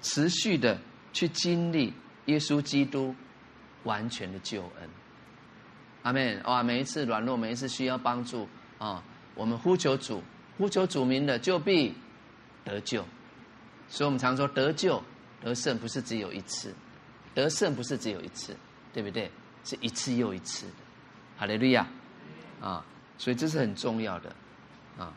[0.00, 0.76] 持续的
[1.12, 1.92] 去经历
[2.26, 3.14] 耶稣基督
[3.84, 4.90] 完全的救恩。
[6.02, 6.42] 阿门！
[6.42, 8.48] 哇，每一次软弱，每一次需要帮助
[8.78, 9.00] 啊，
[9.36, 10.20] 我们呼求主，
[10.58, 11.94] 呼求主名的，就必
[12.64, 13.04] 得救。
[13.86, 15.00] 所以我们常说得救、
[15.40, 16.74] 得胜不是只有一次，
[17.32, 18.56] 得胜不是只有一次，
[18.92, 19.30] 对不对？
[19.64, 20.72] 是一次又一次的。
[21.38, 21.86] 哈利路亚！
[22.60, 22.84] 啊，
[23.18, 24.34] 所以这是很重要的
[24.98, 25.14] 啊。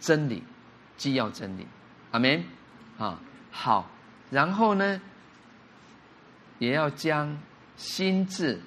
[0.00, 0.42] 真理，
[0.96, 1.66] 既要真理，
[2.10, 2.42] 阿门，
[2.98, 3.20] 啊，
[3.50, 3.90] 好，
[4.30, 5.00] 然后呢，
[6.58, 7.38] 也要将
[7.76, 8.58] 心智，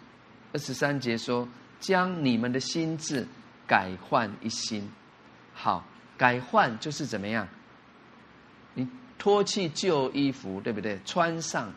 [0.53, 1.47] 二十三节说，
[1.79, 3.27] 将你们的心智
[3.65, 4.87] 改换一新，
[5.53, 5.83] 好，
[6.17, 7.47] 改换就是怎么样？
[8.75, 10.99] 你脱去旧衣服，对不对？
[11.03, 11.73] 穿上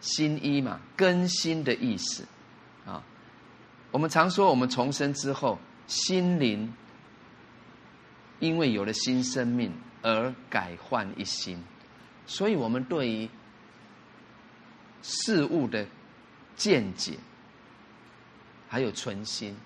[0.00, 2.26] 新衣嘛，更新的意思，
[2.84, 3.02] 啊，
[3.92, 6.72] 我们常说，我们重生之后，心灵。
[8.42, 9.72] 因为有了新生命
[10.02, 11.62] 而改换一新，
[12.26, 13.30] 所以我们对于
[15.00, 15.86] 事物的
[16.56, 17.16] 见解
[18.68, 19.56] 还有存心，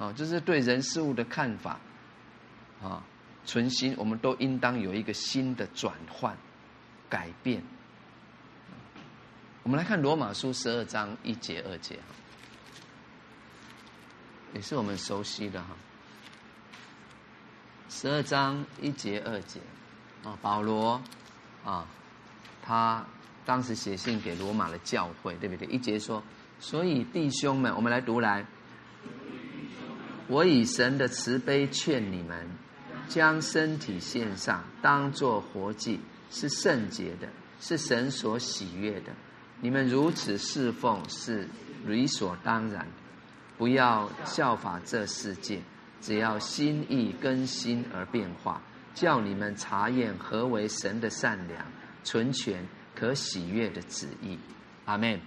[0.00, 1.78] 啊，就是对人事物的看法，
[2.82, 3.04] 啊，
[3.44, 6.36] 存心，我们都应当有一个新的转换、
[7.08, 7.62] 改变。
[9.62, 11.96] 我们来看罗马书十二章一节、二节，
[14.54, 15.68] 也是我们熟悉的哈。
[17.88, 19.60] 十二章一节二节，
[20.22, 21.00] 啊，保罗，
[21.64, 21.86] 啊，
[22.62, 23.04] 他
[23.46, 25.66] 当时写信给罗马的教会，对不对？
[25.68, 26.22] 一节说，
[26.60, 28.46] 所以弟兄们，我们来读来，
[30.26, 32.46] 我以神的慈悲劝你们，
[33.08, 35.98] 将身体献上，当作活祭，
[36.30, 37.28] 是圣洁的，
[37.58, 39.12] 是神所喜悦的。
[39.60, 41.48] 你们如此侍奉，是
[41.86, 42.86] 理所当然，
[43.56, 45.62] 不要效法这世界。
[46.00, 48.60] 只要心意更新而变化，
[48.94, 51.64] 叫你们查验何为神的善良、
[52.04, 54.38] 纯全、可喜悦的旨意。
[54.84, 55.20] 阿门。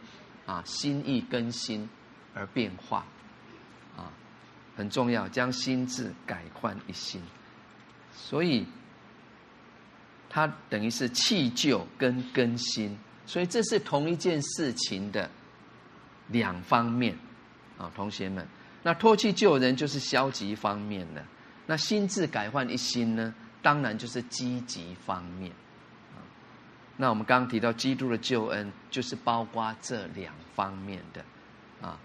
[0.47, 1.87] 啊，心意更新
[2.33, 3.05] 而变化，
[3.95, 4.11] 啊，
[4.75, 7.21] 很重要，将心智改换一新。
[8.11, 8.65] 所以，
[10.27, 12.97] 它等于是弃旧跟更新，
[13.27, 15.29] 所以这是同一件事情的
[16.27, 17.15] 两方面。
[17.77, 18.45] 啊，同学们。
[18.83, 21.23] 那脱去旧人就是消极方面的，
[21.67, 23.33] 那心智改换一新呢？
[23.61, 25.51] 当然就是积极方面。
[26.15, 26.17] 啊
[26.97, 31.23] 那我们刚刚提到基督的救恩，就是包括这两方面的，
[31.81, 31.97] 啊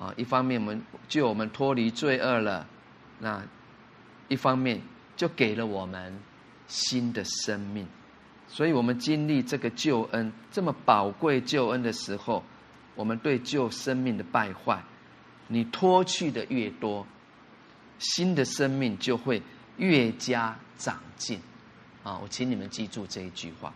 [0.00, 2.66] 啊，一方面我们救我们脱离罪恶了，
[3.20, 3.42] 那
[4.28, 4.80] 一方面
[5.16, 6.18] 就给了我们
[6.66, 7.86] 新的生命，
[8.48, 12.42] 所以我们经历这个救恩这么宝贵救恩的时候，
[12.94, 14.82] 我们对旧生命的败坏，
[15.52, 17.06] 你脱去的越多，
[17.98, 19.42] 新的生命就会
[19.76, 21.38] 越加长进。
[22.02, 23.70] 啊，我请你们记住这一句话：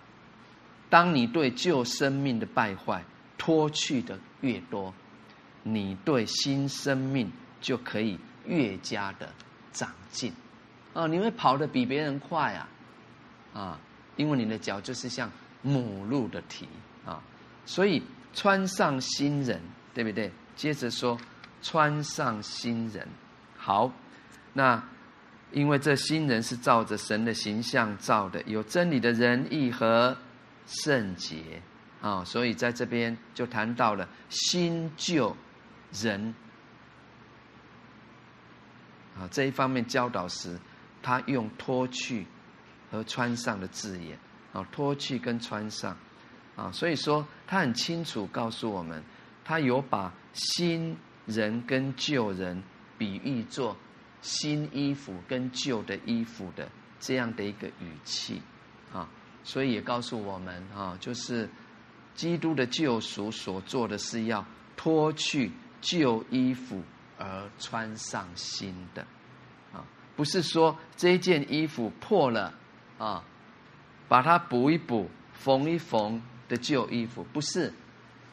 [0.89, 3.05] 当你对旧生命的败坏
[3.37, 4.95] 脱去的越多，
[5.62, 9.29] 你对新生命就可以越加的
[9.74, 10.33] 长进。
[10.95, 12.68] 啊，你会跑得比别人快啊！
[13.53, 13.81] 啊，
[14.16, 16.66] 因为你的脚就是像母鹿的蹄
[17.05, 17.22] 啊，
[17.66, 18.03] 所以
[18.33, 19.61] 穿上新人，
[19.93, 20.33] 对不对？
[20.57, 21.18] 接着说，
[21.62, 23.07] 穿上新人。
[23.57, 23.92] 好，
[24.52, 24.82] 那
[25.52, 30.16] 因为这新人是照着神的形象造的，有真理的仁义和
[30.66, 31.62] 圣洁
[32.00, 35.36] 啊，所以在这边就谈到了新旧
[35.92, 36.34] 人
[39.18, 40.59] 啊这一方面教导时，
[41.02, 42.26] 他用脱去。
[42.88, 44.16] 和穿上的字眼，
[44.52, 45.96] 啊，脱去跟穿上，
[46.54, 49.02] 啊，所以说他很清楚告诉我们，
[49.44, 50.96] 他有把新
[51.27, 52.62] 人跟旧人
[52.97, 53.77] 比喻作
[54.22, 56.68] 新衣服跟旧的衣服的
[56.99, 58.41] 这样的一个语气，
[58.93, 59.09] 啊，
[59.45, 61.49] 所以也告诉我们，啊，就是
[62.14, 64.45] 基督的救赎所做的是要
[64.77, 66.83] 脱去旧衣服
[67.18, 69.03] 而穿上新的，
[69.72, 69.85] 啊，
[70.16, 72.55] 不是说这件衣服破了。
[72.99, 73.22] 啊，
[74.09, 77.70] 把它补一补、缝一缝的旧衣服，不是，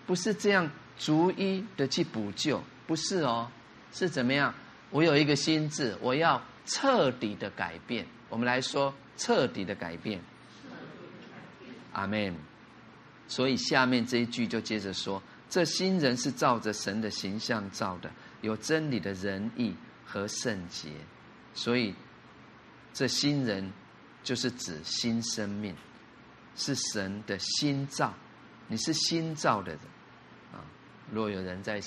[0.07, 3.49] 不是这样逐一的去补救，不是哦，
[3.91, 4.53] 是怎么样？
[4.89, 8.05] 我有一个心智，我要彻底的改变。
[8.29, 10.21] 我们来说，彻底的改变。
[11.93, 12.35] 阿门。
[13.27, 18.11] 所以下面这一句就接着说：这新人是照着神的形象造的，
[18.41, 19.75] 有真理的仁义
[20.05, 20.89] 和圣洁。
[21.53, 21.93] 所以
[22.93, 23.71] 这新人。
[24.23, 25.75] 就是指新生命，
[26.55, 28.13] 是神的新造，
[28.69, 29.79] 你是新造的人
[30.53, 30.63] 啊！
[31.11, 31.81] 若有人在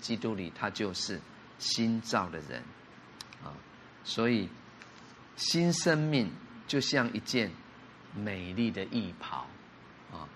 [0.00, 1.20] 基督里，他就是
[1.58, 2.62] 新造的人
[3.44, 3.52] 啊！
[4.02, 4.48] 所以
[5.36, 6.30] 新生命
[6.66, 7.50] 就像一件
[8.14, 9.46] 美丽的衣袍
[10.12, 10.28] 啊，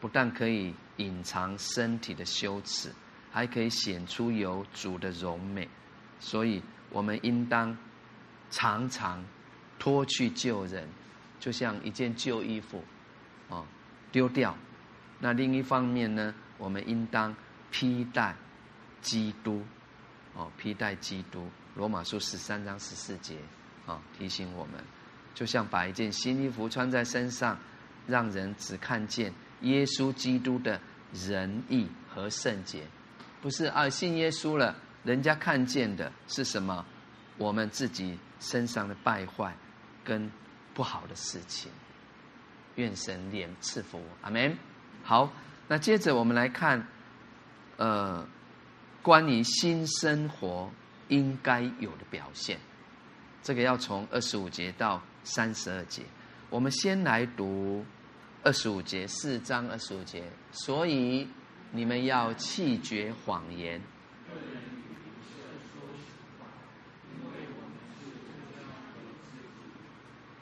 [0.00, 2.92] 不但可以隐藏身体的羞耻，
[3.30, 5.68] 还可以显出有主的荣美。
[6.18, 7.76] 所以我们应当
[8.50, 9.24] 常常。
[9.82, 10.86] 脱去旧人，
[11.38, 12.84] 就像一件旧衣服，
[13.48, 13.64] 啊，
[14.12, 14.54] 丢掉。
[15.20, 17.34] 那另一方面呢，我们应当
[17.70, 18.36] 披戴
[19.00, 19.62] 基督，
[20.34, 21.48] 哦，披戴基督。
[21.74, 23.36] 罗马书十三章十四节，
[23.86, 24.74] 啊，提醒我们，
[25.34, 27.58] 就像把一件新衣服穿在身上，
[28.06, 29.32] 让人只看见
[29.62, 30.80] 耶稣基督的
[31.12, 32.84] 仁义和圣洁，
[33.40, 36.84] 不是啊，信耶稣了，人家看见的是什么？
[37.38, 39.54] 我们自己身上的败坏。
[40.02, 40.28] 跟
[40.72, 41.70] 不好的事情，
[42.76, 44.56] 愿神怜赐福，阿门。
[45.04, 45.30] 好，
[45.68, 46.84] 那接着我们来看，
[47.76, 48.26] 呃，
[49.02, 50.70] 关于新生活
[51.08, 52.58] 应该有的表现，
[53.42, 56.02] 这个要从二十五节到三十二节。
[56.48, 57.84] 我们先来读
[58.42, 60.24] 二十五节，四章二十五节。
[60.52, 61.26] 所以
[61.72, 63.80] 你们要弃绝谎言。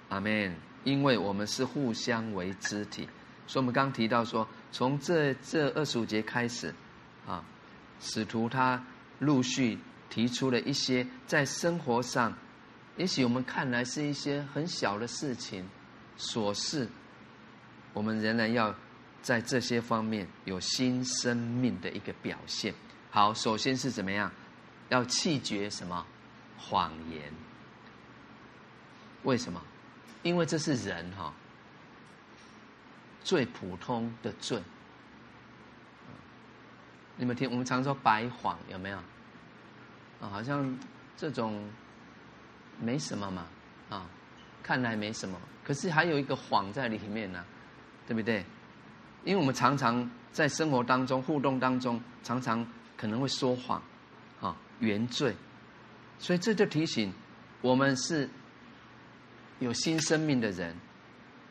[0.09, 0.55] 阿门。
[0.85, 3.07] 因为我们是互相为肢体，
[3.47, 6.73] 所以我们刚刚提到说，从这这二十五节开始，
[7.27, 7.45] 啊，
[8.01, 8.83] 使徒他
[9.19, 9.79] 陆续
[10.09, 12.37] 提出了一些在生活上，
[12.97, 15.69] 也许我们看来是一些很小的事情、
[16.19, 16.89] 琐事，
[17.93, 18.75] 我们仍然要
[19.23, 22.75] 在这些方面有新生命的一个表现。
[23.11, 24.31] 好，首先是怎么样？
[24.89, 26.07] 要弃绝什么？
[26.57, 27.33] 谎言。
[29.25, 29.63] 为什么？
[30.23, 31.33] 因为这是人哈
[33.23, 34.63] 最普通的罪，
[37.19, 38.97] 你们听，我们常说白谎有没有？
[40.21, 40.75] 啊，好像
[41.17, 41.63] 这种
[42.81, 43.47] 没什么嘛，
[43.91, 44.07] 啊，
[44.63, 47.45] 看来没什么，可是还有一个谎在里面呢，
[48.07, 48.45] 对不对？
[49.25, 52.67] 因为我们常常在生活当中、互动当中，常常
[52.97, 53.83] 可能会说谎，
[54.41, 55.35] 啊，原罪，
[56.19, 57.13] 所以这就提醒
[57.61, 58.29] 我们是。
[59.61, 60.73] 有新生命的人，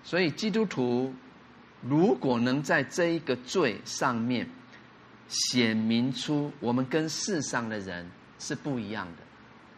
[0.02, 1.14] 所以基督徒
[1.82, 4.50] 如果能在这一个罪上面
[5.28, 8.10] 显明出我们跟世上的人
[8.40, 9.24] 是不一样的，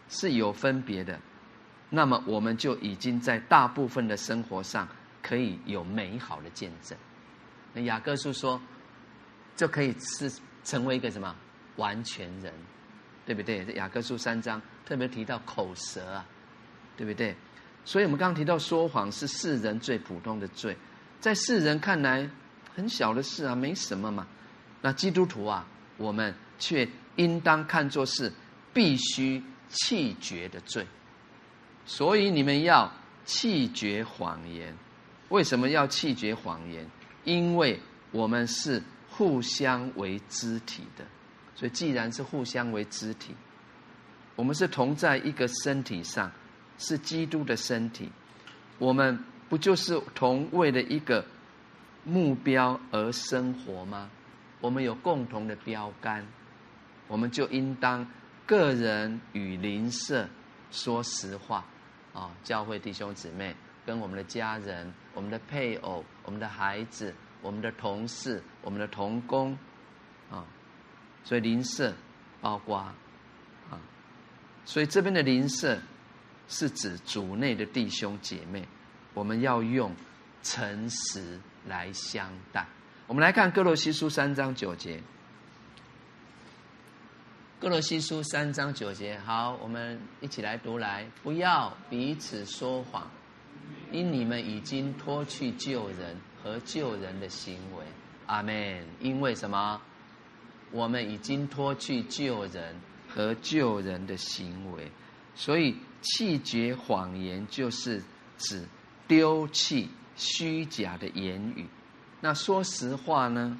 [0.08, 1.20] 是有分别的，
[1.89, 4.88] 那么我们就已经在大部分的生活上
[5.22, 6.97] 可以有美好的见证。
[7.74, 8.62] 那雅各书说，
[9.56, 10.32] 就可以是
[10.64, 11.36] 成为一个什么
[11.76, 12.54] 完全人，
[13.26, 13.66] 对不对？
[13.76, 16.26] 雅各书三章特别提到口舌啊。
[16.97, 17.34] 对不对？
[17.86, 20.76] 所以我们刚刚提到说谎是世人最普通的罪，
[21.22, 22.30] 在世人看来
[22.76, 24.28] 很小的事啊，没什么嘛。
[24.82, 25.66] 那基督徒啊，
[25.98, 28.32] 我们却应当看作是
[28.74, 30.86] 必须弃绝的罪。
[31.86, 32.92] 所以你们要
[33.26, 34.76] 弃绝谎言。
[35.30, 36.86] 为什么要弃绝谎言？
[37.24, 37.80] 因为
[38.12, 41.06] 我们是互相为肢体的。
[41.56, 43.36] 所以既然是互相为肢体，
[44.36, 46.32] 我们是同在一个身体上。
[46.82, 48.10] 是基督的身体，
[48.78, 51.26] 我们不就是同为了一个
[52.06, 54.10] 目标而生活吗？
[54.62, 56.26] 我们有共同的标杆，
[57.07, 58.05] 我们就应当
[58.45, 60.28] 个人与邻舍
[60.72, 61.66] 说实话
[62.14, 62.32] 啊！
[62.43, 63.55] 教会弟兄姊妹
[63.86, 69.57] 跟我们的家人、我们的配偶、我们的孩子、我们的同事、我们的同工
[70.30, 70.45] 啊，
[71.24, 71.93] 所以邻舍
[72.41, 72.95] 包括啊，
[74.66, 75.80] 所以这边的邻舍。
[76.51, 78.68] 是指主内的弟兄姐妹，
[79.14, 79.95] 我们要用
[80.41, 82.66] 诚实来相待。
[83.10, 85.01] 我们来看歌罗西书三章九节。
[87.60, 91.10] 歌罗西书三章九节，好，我们一起来读来。
[91.24, 93.10] 不要彼此说谎，
[93.91, 97.84] 因你们已经脱去救人和救人的行为。
[98.28, 98.86] 阿门。
[98.99, 99.82] 因为什么？
[100.70, 102.76] 我们已经脱去救人
[103.07, 104.91] 和救人的行为，
[105.34, 105.76] 所以。
[106.01, 108.01] 弃绝谎言，就是
[108.38, 108.66] 指
[109.05, 111.66] 丢弃虚假的言语。
[112.22, 113.58] 那说实话呢？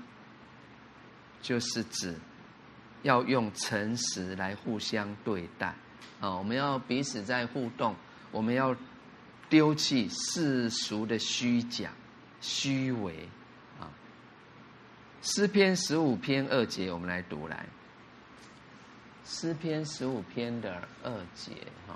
[1.42, 2.14] 就是指
[3.04, 5.74] 要用诚实来互相对待
[6.20, 6.36] 啊！
[6.36, 7.96] 我们要彼此在互动，
[8.30, 8.76] 我们要
[9.48, 11.92] 丢弃世俗的虚假、
[12.42, 13.30] 虚伪
[13.80, 13.88] 啊！
[15.22, 17.66] 诗篇十五篇二节，我们来读来。
[19.24, 21.54] 诗篇十五篇的二节，
[21.88, 21.96] 哈。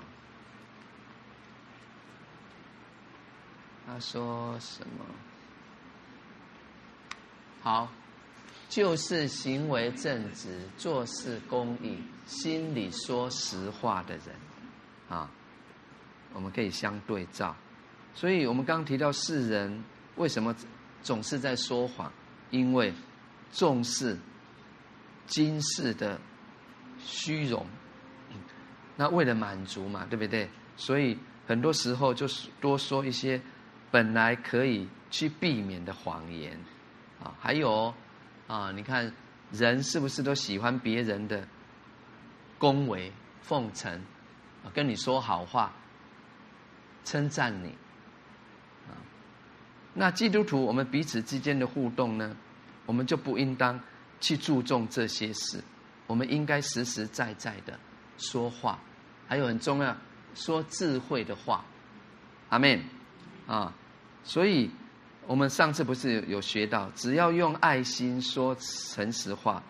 [3.86, 5.04] 他说什么？
[7.64, 7.88] 好，
[8.68, 11.96] 就是行为正直、做事公义、
[12.26, 14.26] 心里说实话的人，
[15.08, 15.30] 啊，
[16.34, 17.56] 我们可以相对照。
[18.14, 19.82] 所以我们刚刚提到世人
[20.16, 20.54] 为什么
[21.02, 22.12] 总是在说谎？
[22.50, 22.92] 因为
[23.50, 24.14] 重视
[25.26, 26.20] 今世的
[26.98, 27.66] 虚荣，
[28.94, 30.46] 那为了满足嘛，对不对？
[30.76, 33.40] 所以很多时候就是多说一些。
[33.90, 36.58] 本来可以去避免的谎言，
[37.24, 37.92] 啊，还有
[38.46, 39.10] 啊，你看
[39.50, 41.48] 人是不是都喜欢别人的
[42.58, 43.10] 恭维、
[43.40, 44.00] 奉承，
[44.74, 45.72] 跟你说好话，
[47.04, 47.68] 称赞你，
[48.88, 48.92] 啊，
[49.94, 52.36] 那基督徒我们彼此之间的互动呢，
[52.84, 53.80] 我们就不应当
[54.20, 55.64] 去注重这些事，
[56.06, 57.80] 我们应该实实在在的
[58.18, 58.78] 说话，
[59.26, 59.96] 还有很重要，
[60.34, 61.64] 说智慧的话，
[62.50, 62.84] 阿门，
[63.46, 63.72] 啊。
[64.26, 64.70] 所以，
[65.26, 69.62] 我们上次不是有学到，只要用爱心说诚实话，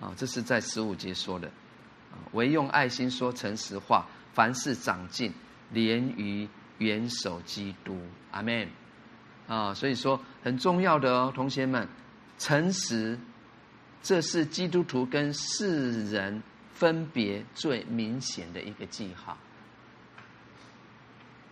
[0.00, 1.48] 啊，这是在十五节说的，
[2.10, 5.32] 啊，唯用爱心说诚实话，凡事长进，
[5.70, 6.48] 连于
[6.78, 8.00] 元首基督，
[8.30, 8.68] 阿门，
[9.46, 11.86] 啊，所以说很重要的哦，同学们，
[12.38, 13.18] 诚实，
[14.02, 16.42] 这是基督徒跟世人
[16.72, 19.36] 分别最明显的一个记号。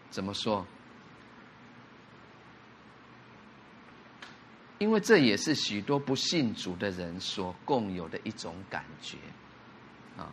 [0.09, 0.67] 怎么说？
[4.81, 9.19] 因为这也是许多不信主的人所共有的一种感觉，
[10.17, 10.33] 啊，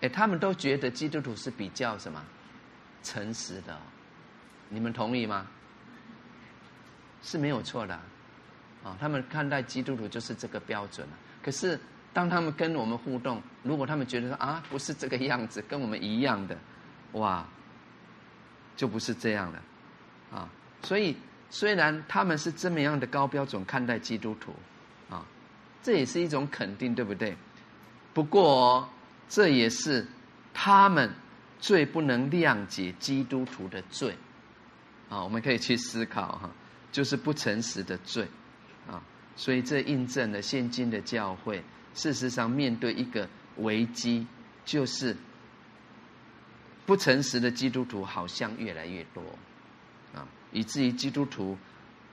[0.00, 2.24] 哎，他们都觉得基督徒是比较什么
[3.02, 3.78] 诚实的，
[4.70, 5.46] 你们同意吗？
[7.20, 7.94] 是没有错的，
[8.82, 11.06] 啊，他们看待基督徒就是这个标准。
[11.42, 11.78] 可是
[12.14, 16.56] 当他们跟我们互动，如果他们觉得说啊，不是这个样子，跟我们一样的，
[17.12, 17.46] 哇，
[18.74, 19.62] 就不是这样的，
[20.34, 20.48] 啊，
[20.82, 21.14] 所以。
[21.50, 24.54] 虽然他们是这么样的高标准看待基督徒，
[25.08, 25.24] 啊，
[25.82, 27.36] 这也是一种肯定，对不对？
[28.12, 28.88] 不过
[29.28, 30.06] 这也是
[30.52, 31.10] 他们
[31.58, 34.16] 最不能谅解基督徒的罪，
[35.08, 36.50] 啊，我们可以去思考哈，
[36.92, 38.26] 就是不诚实的罪，
[38.86, 39.02] 啊，
[39.36, 41.62] 所以这印证了现今的教会，
[41.94, 44.26] 事实上面对一个危机，
[44.64, 45.16] 就是
[46.84, 49.22] 不诚实的基督徒好像越来越多。
[50.52, 51.56] 以至于基督徒，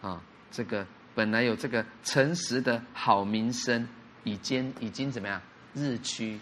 [0.01, 0.21] 啊，
[0.51, 3.87] 这个本来有这个诚实的好名声，
[4.23, 5.41] 已经已经怎么样
[5.73, 6.39] 日趋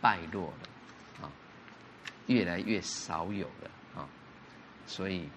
[0.00, 1.32] 败落了，啊，
[2.26, 4.08] 越来越少有了啊，
[4.86, 5.28] 所以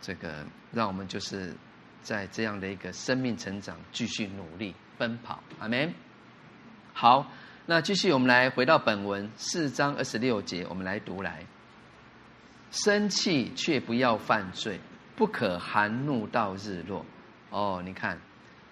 [0.00, 1.54] 这个让我们就是
[2.02, 5.94] 在这样的一个生命成长，继续努力奔跑，阿门。
[6.92, 7.30] 好，
[7.66, 11.44] 那继续我们来回到本文四章二十六节，我们来读来。
[12.70, 14.80] 生气却不要犯罪，
[15.16, 17.04] 不可含怒到日落。
[17.50, 18.18] 哦，你看，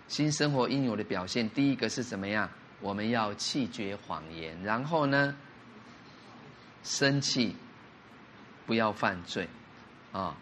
[0.06, 2.48] 新生活应有的表现，第一个是怎么样？
[2.80, 5.34] 我们要弃绝谎言，然后呢，
[6.82, 7.56] 生气
[8.66, 9.48] 不要犯罪，
[10.12, 10.36] 啊、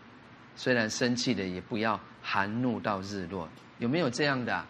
[0.57, 3.49] 虽然生气的也不要含怒到日落。
[3.79, 4.65] 有没有这样的？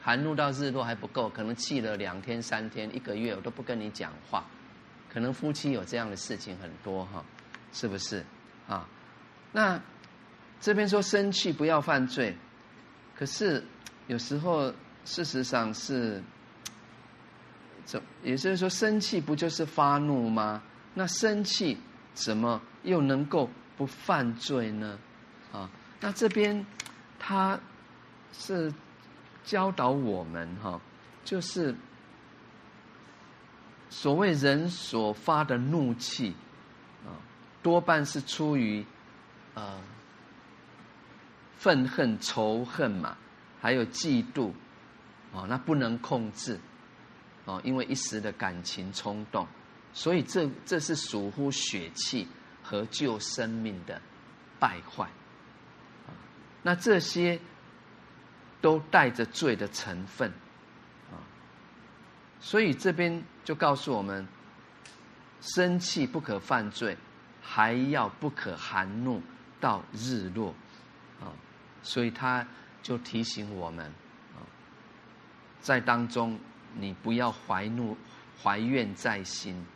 [0.00, 4.44] 含怒到日落还不够，可能气了两天、三天、一个月，我都不跟你讲话。
[5.12, 7.24] 可能夫妻有这样的事情很多哈，
[7.72, 8.24] 是不是
[8.66, 8.88] 啊？
[9.52, 9.80] 那
[10.60, 12.36] 这边说生气不要犯罪，
[13.16, 13.64] 可是
[14.06, 14.72] 有时候
[15.04, 16.22] 事实上是，
[17.84, 20.62] 怎也就是说生气不就是发怒吗？
[20.94, 21.78] 那生气
[22.14, 24.98] 怎么又能够不犯罪呢？
[25.52, 26.64] 啊，那这边
[27.18, 27.58] 他。
[28.30, 28.72] 是
[29.42, 30.78] 教导我们哈，
[31.24, 31.74] 就是
[33.88, 36.36] 所谓人所发的怒气
[37.06, 37.16] 啊，
[37.62, 38.84] 多半是出于
[39.54, 39.80] 呃
[41.58, 43.16] 愤恨、仇恨嘛，
[43.60, 44.50] 还有嫉妒
[45.34, 46.58] 啊，那不能控制
[47.44, 49.46] 啊，因为一时的感情冲动，
[49.92, 52.26] 所以这这是属乎血气
[52.62, 54.00] 和旧生命的
[54.58, 55.04] 败坏。
[56.06, 56.16] 啊，
[56.62, 57.38] 那这些。
[58.60, 60.28] 都带着罪的成分，
[61.12, 61.14] 啊，
[62.40, 64.26] 所以这边就告诉我们，
[65.40, 66.96] 生气不可犯罪，
[67.40, 69.22] 还要不可含怒
[69.60, 70.52] 到日落，
[71.82, 72.46] 所以他
[72.82, 73.86] 就提醒我们，
[74.34, 74.42] 啊，
[75.60, 76.38] 在当中
[76.74, 77.96] 你不要怀怒、
[78.42, 79.66] 怀怨在心，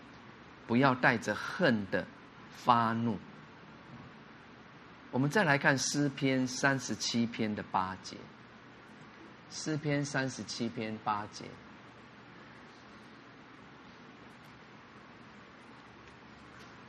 [0.66, 2.06] 不要带着恨的
[2.50, 3.18] 发怒。
[5.10, 8.16] 我们再来看诗篇三十七篇的八节。
[9.50, 11.44] 诗篇三十七篇八节，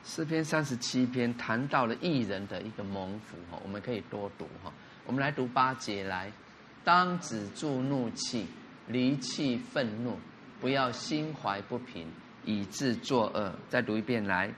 [0.06, 4.72] 诗篇三十七篇谈到了艺人的一个蒙福哈，我们可以多读哈。
[5.06, 6.32] 我们来读八节来，
[6.84, 8.48] 当止住怒气，
[8.88, 10.18] 离弃愤怒，
[10.60, 12.08] 不要心怀不平，
[12.46, 13.54] 以致作恶。
[13.70, 14.54] 再读一遍来。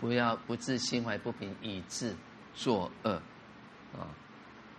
[0.00, 2.12] 不要不致心怀不平，以致
[2.56, 3.22] 作恶，
[3.96, 4.10] 啊！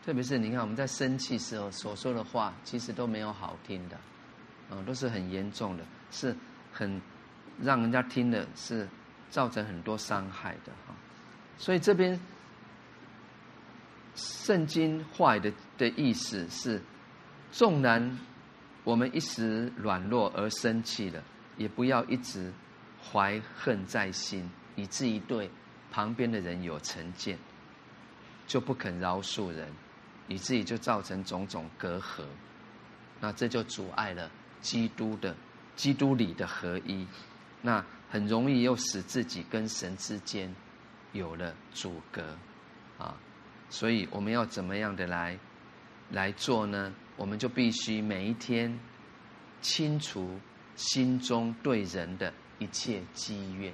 [0.03, 3.95] 特别是你看我们在生气时候所说的话，其实都没有好听的，
[4.69, 6.35] 啊，都是很严重的，是
[6.73, 7.01] 很
[7.61, 8.87] 让人家听的是
[9.29, 10.93] 造成很多伤害的哈。
[11.57, 12.19] 所以这边
[14.15, 16.81] 圣经话的的意思是，
[17.51, 18.17] 纵然
[18.83, 21.23] 我们一时软弱而生气了，
[21.57, 22.51] 也不要一直
[23.01, 24.49] 怀恨在心。
[24.75, 25.51] 以至于对
[25.91, 27.37] 旁边的人有成见，
[28.47, 29.71] 就不肯饶恕人，
[30.27, 32.23] 以至于就造成种种隔阂，
[33.19, 34.31] 那这就阻碍了
[34.61, 35.35] 基督的
[35.75, 37.05] 基督里的合一，
[37.63, 40.53] 那很容易又使自己跟神之间
[41.13, 42.37] 有了阻隔，
[42.99, 43.17] 啊，
[43.69, 45.39] 所以我们要怎么样的来
[46.11, 46.93] 来做呢？
[47.15, 48.79] 我们就必须每一天
[49.61, 50.39] 清除
[50.75, 53.73] 心中对人的一切积怨。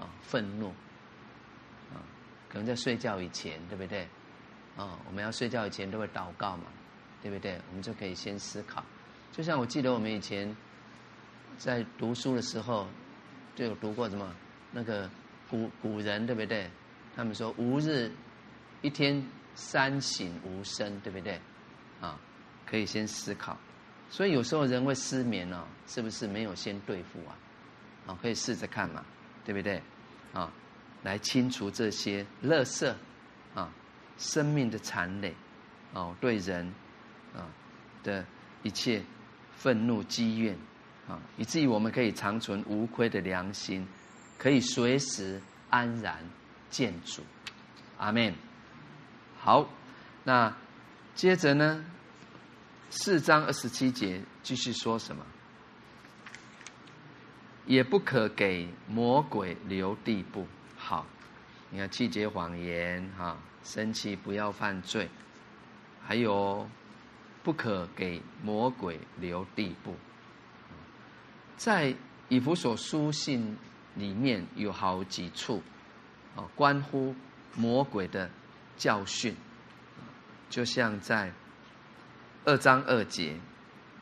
[0.00, 0.68] 啊，愤怒，
[1.90, 2.02] 啊，
[2.48, 4.02] 可能在睡觉以前，对不对？
[4.76, 6.64] 啊，我们要睡觉以前都会祷告嘛，
[7.22, 7.60] 对不对？
[7.68, 8.84] 我们就可以先思考。
[9.30, 10.56] 就像我记得我们以前
[11.62, 12.88] 在读书的时候，
[13.54, 14.34] 就有读过什么
[14.72, 15.08] 那个
[15.48, 16.68] 古古人，对不对？
[17.14, 18.10] 他们说吾日
[18.80, 21.40] 一天三省吾身，对不对？
[22.00, 22.18] 啊，
[22.66, 23.56] 可以先思考。
[24.10, 27.38] 所以有时候人会失眠哦，是不是没有先对付啊？
[28.08, 29.04] 啊，可以试着看嘛。
[29.44, 29.80] 对不对？
[30.32, 30.52] 啊，
[31.04, 32.92] 来清除这些垃圾
[33.54, 33.72] 啊，
[34.18, 35.32] 生命的残累，
[35.92, 36.74] 哦，对人
[37.36, 37.46] 啊
[38.02, 38.24] 的
[38.64, 39.00] 一切
[39.52, 40.58] 愤怒积怨
[41.08, 43.86] 啊，以至于我们可以长存无愧的良心，
[44.38, 45.40] 可以随时
[45.70, 46.18] 安然
[46.70, 47.22] 见主。
[47.98, 48.34] 阿门。
[49.38, 49.68] 好，
[50.24, 50.56] 那
[51.14, 51.84] 接着呢，
[52.90, 55.24] 四章二十七节继续说什么？
[57.66, 60.46] 也不可给魔鬼留地步。
[60.76, 61.06] 好，
[61.70, 65.08] 你看，弃绝谎言，哈，生气不要犯罪，
[66.04, 66.68] 还有
[67.44, 69.94] 不可给魔鬼留地步。
[71.62, 71.94] 在
[72.28, 73.56] 以弗所书信
[73.94, 75.62] 里面有好几处，
[76.34, 77.14] 啊，关乎
[77.54, 78.28] 魔鬼的
[78.76, 79.32] 教训，
[80.50, 81.32] 就像在
[82.44, 83.36] 二章二节，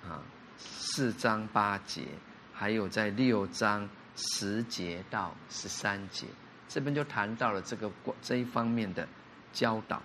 [0.02, 0.24] 啊，
[0.56, 2.06] 四章八节。
[2.54, 3.86] 还有在六章
[4.16, 6.26] 十节到十三节，
[6.66, 7.90] 这边就谈到了这个
[8.22, 9.06] 这一方面的
[9.52, 10.00] 教导。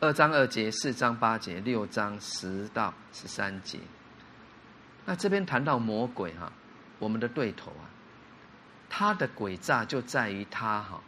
[0.00, 3.78] 二章二节、四章八节、六章十到十三节，
[5.04, 6.50] 那这边谈到魔鬼哈，
[7.00, 7.90] 我们的对头啊，
[8.88, 11.02] 他的诡诈就在于他哈，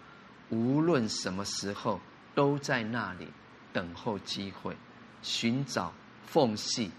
[0.49, 2.01] 无论什么时候
[2.35, 3.29] 都在那里
[3.73, 4.77] 等候机会，
[5.23, 5.93] 寻找
[6.25, 6.91] 缝隙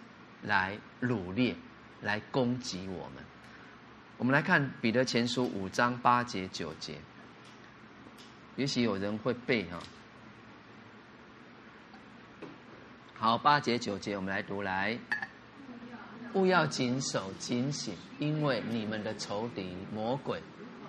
[0.44, 1.56] 来掳掠，
[2.02, 3.24] 来攻击我们。
[4.18, 6.98] 我们来看彼得前书五章八节九节，
[8.56, 9.80] 也许有人会背哈。
[13.16, 15.00] 好，八节九节，我们来读来。
[16.34, 20.42] 务要谨守警醒，因为你们的仇敌魔鬼，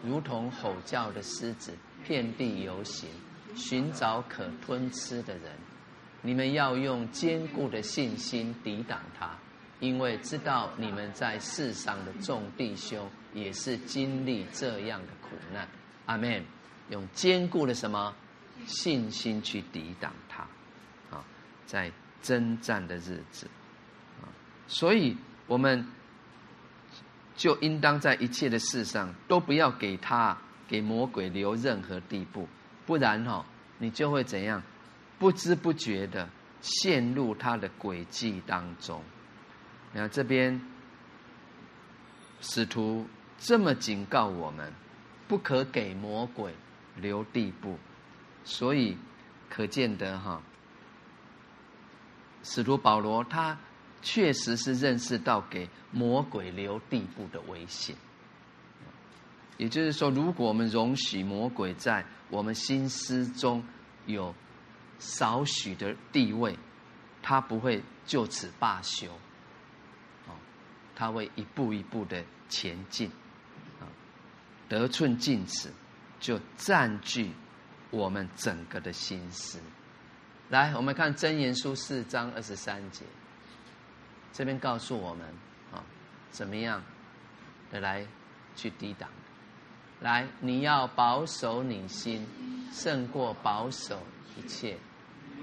[0.03, 1.75] 如同吼叫的狮子，
[2.07, 3.09] 遍地游行，
[3.55, 5.53] 寻找可吞吃的人。
[6.23, 9.37] 你们要用坚固的信心抵挡他，
[9.81, 15.69] 因为知道你们在世上的众弟兄也是经历这样的苦难。
[16.07, 16.43] 阿门。
[16.91, 18.15] 用坚固的什么
[18.67, 20.43] 信心去抵挡他？
[21.11, 21.25] 啊，
[21.67, 21.91] 在
[22.23, 23.47] 征战的日子，
[24.23, 24.29] 啊，
[24.67, 25.15] 所以。
[25.47, 25.87] 我们
[27.37, 30.37] 就应当在一切的事上都不要给他
[30.67, 32.49] 给魔鬼留任何地步，
[32.87, 33.45] 不然哈、哦，
[33.79, 34.63] 你就会怎样？
[35.19, 36.29] 不知不觉的
[36.61, 39.03] 陷入他的诡计当中。
[39.93, 40.61] 你看这边，
[42.41, 43.07] 使徒
[43.39, 44.73] 这么警告我们，
[45.29, 46.55] 不可给魔鬼
[46.97, 47.79] 留地步，
[48.45, 48.97] 所以
[49.49, 50.41] 可见得哈，
[52.43, 53.59] 使徒保罗他。
[54.05, 57.97] 确实是认识到给魔鬼留地步的危险，
[59.57, 63.65] 也就是说，如果我们容许魔鬼在我们心思中
[64.05, 64.35] 有
[64.99, 66.57] 少许的地位，
[67.23, 69.09] 他不会就此罢休，
[70.29, 70.37] 哦，
[70.95, 73.09] 他会一步一步的前进，
[73.81, 73.89] 啊，
[74.69, 75.71] 得寸进尺，
[76.21, 77.33] 就占据
[77.91, 79.59] 我们整个的心思。
[80.51, 83.07] 来，我们看箴言书四章二十三节。
[84.35, 85.27] 这边告诉我们
[85.73, 85.81] 啊，
[86.31, 86.83] 怎么样
[87.71, 88.05] 的来
[88.57, 89.09] 去抵挡？
[90.01, 92.27] 来，你要保守你心，
[92.73, 94.03] 胜过保守
[94.37, 94.77] 一切，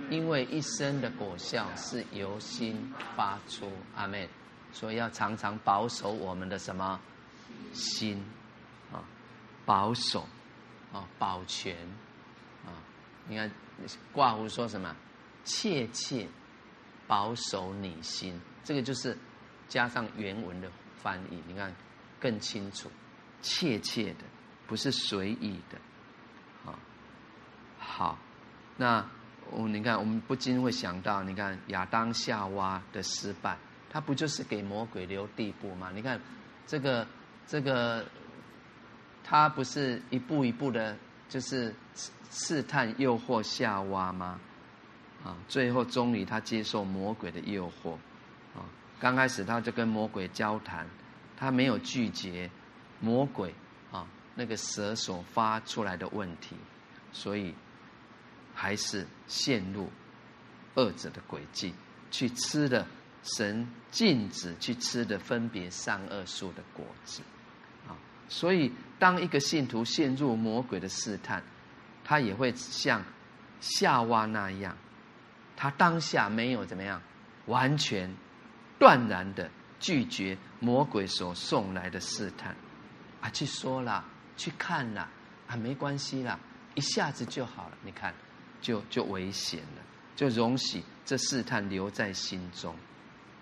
[0.10, 3.72] 因为一生的果效是由心发出。
[3.96, 4.28] 阿门。
[4.74, 7.00] 所以要常常保守我们的什么
[7.74, 8.24] 心
[8.92, 9.04] 啊？
[9.66, 10.26] 保守
[10.94, 11.76] 啊，保全
[12.66, 12.72] 啊。
[13.28, 13.52] 你看
[14.14, 14.96] 挂胡说什么？
[15.44, 16.28] 切切
[17.08, 18.40] 保守你心。
[18.64, 19.18] 这个就是
[19.68, 21.74] 加上原文的翻译，你看
[22.20, 22.90] 更清楚，
[23.42, 24.20] 切切的，
[24.68, 25.78] 不是随意的，
[26.70, 26.78] 啊，
[27.80, 28.18] 好，
[28.78, 29.06] 那
[29.50, 33.58] 我你看，我们不禁会想到，你看亚当夏娃的失败，
[33.90, 35.92] 他不就是给魔鬼留地步吗？
[35.94, 36.20] 你看
[36.68, 37.08] 这个
[37.48, 38.06] 这个，
[39.24, 40.96] 他不是一步一步的，
[41.28, 41.74] 就是
[42.30, 44.40] 试探诱惑夏娃吗？
[45.24, 47.98] 啊，最后终于他接受魔鬼的诱惑。
[49.02, 50.86] 刚开始他就跟魔鬼交谈，
[51.36, 52.48] 他没有拒绝
[53.00, 53.56] 魔鬼
[53.92, 54.06] 啊
[54.36, 56.56] 那个蛇所发出来的问题，
[57.12, 57.56] 所以
[58.54, 59.90] 还是陷入
[60.76, 61.74] 恶者的轨迹，
[62.12, 62.86] 去吃的
[63.24, 67.24] 神禁止去吃的分别善恶树的果子
[67.88, 67.98] 啊。
[68.30, 71.42] 所以当一个信徒陷入魔鬼的试探，
[72.04, 73.04] 他也会像
[73.60, 74.78] 夏娃那样，
[75.58, 77.02] 他当下没有怎么样
[77.48, 78.14] 完全。
[78.82, 79.48] 断然的
[79.80, 82.56] 拒绝魔鬼所送来的试探，
[83.22, 84.04] 啊，去说了，
[84.36, 85.08] 去看了，
[85.48, 86.40] 啊，没关系啦，
[86.74, 87.78] 一下子就好了。
[87.84, 88.12] 你看，
[88.60, 89.84] 就就危险了，
[90.16, 92.74] 就容许这试探留在心中，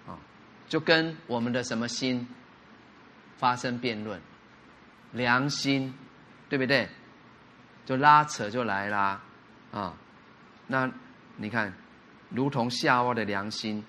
[0.05, 0.19] 啊，
[0.67, 2.27] 就跟我们的什么心
[3.37, 4.19] 发生辩论，
[5.13, 5.93] 良心，
[6.49, 6.89] 对不对？
[7.85, 9.21] 就拉扯就来啦，
[9.71, 9.93] 啊，
[10.67, 10.91] 那
[11.37, 11.73] 你看，
[12.29, 13.85] 如同夏娃的良心。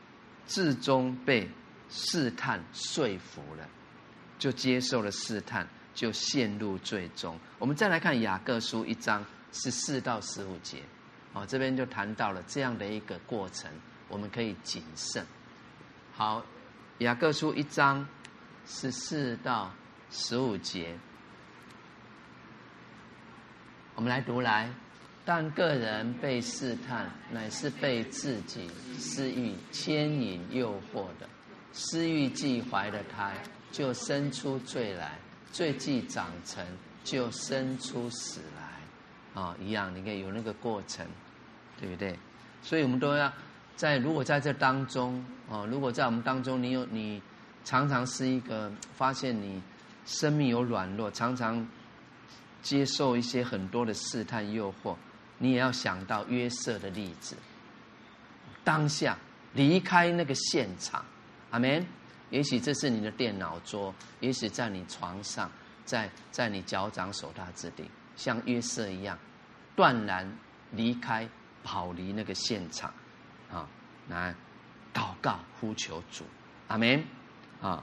[0.51, 1.49] 至终被
[1.89, 3.69] 试探说服了，
[4.37, 5.65] 就接受了试探，
[5.95, 7.39] 就陷入最终。
[7.57, 10.83] 我们再来看雅各书一章十四到十五节，
[11.35, 13.71] 哦，这边就谈到了这样的一个过程，
[14.09, 15.25] 我们可以谨慎。
[16.13, 16.45] 好，
[16.99, 18.05] 雅各书一章
[18.67, 19.73] 十四到
[20.11, 20.99] 十五节，
[23.95, 24.69] 我们来读来。
[25.33, 31.29] 但个人被试探，乃是被自己私欲牵引诱惑的。
[31.73, 33.33] 私欲既怀了胎，
[33.71, 35.11] 就生出罪来；
[35.53, 36.67] 罪既长成，
[37.05, 39.41] 就生出死来。
[39.41, 41.07] 啊、一样，你看有那个过程，
[41.79, 42.19] 对不对？
[42.61, 43.33] 所以我们都要
[43.77, 47.23] 在，如果在这当中，哦，如果在我们当中，你有你
[47.63, 49.63] 常常是一个发现你
[50.05, 51.65] 生命有软弱，常常
[52.63, 54.97] 接受一些很多的试探诱惑。
[55.43, 57.35] 你也要想到约瑟的例子，
[58.63, 59.17] 当下
[59.55, 61.03] 离开那个现场，
[61.51, 61.85] 阿门。
[62.29, 65.51] 也许这是你的电脑桌，也许在你床上，
[65.85, 67.83] 在在你脚掌手大之地，
[68.15, 69.19] 像约瑟一样，
[69.75, 70.31] 断然
[70.71, 71.29] 离开，
[71.65, 72.93] 跑离那个现场，
[73.51, 73.67] 啊，
[74.09, 74.33] 来
[74.95, 76.25] 祷告呼求主，
[76.69, 77.03] 阿门，
[77.61, 77.83] 啊，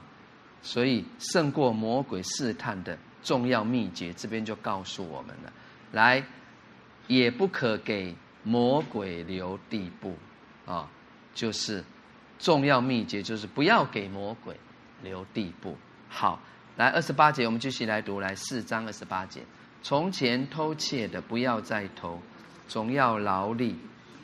[0.62, 5.52] 所以胜过魔鬼试探的重要秘诀，这边就告诉我们了，
[5.92, 6.24] 来，
[7.08, 8.14] 也不可给
[8.44, 10.16] 魔鬼留地步，
[10.64, 10.88] 啊，
[11.34, 11.84] 就是。
[12.40, 14.56] 重要秘诀就是不要给魔鬼
[15.02, 15.76] 留地步。
[16.08, 16.40] 好，
[16.76, 19.42] 来二十八节，我们继续来读，来四章二十八节。
[19.82, 22.22] 从前偷窃的，不要再偷，
[22.68, 23.76] 总要劳力，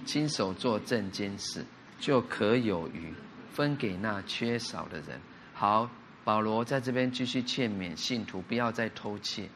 [0.07, 1.65] 亲手做正经事，
[1.99, 3.13] 就可有余，
[3.51, 5.21] 分给那缺少的人。
[5.53, 5.91] 好，
[6.23, 9.49] 保罗在这边继续劝勉信徒不要再偷窃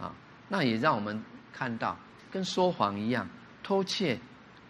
[0.00, 0.14] 啊。
[0.48, 1.22] 那也让我们
[1.52, 1.94] 看到，
[2.30, 3.28] 跟说谎一样，
[3.62, 4.18] 偷窃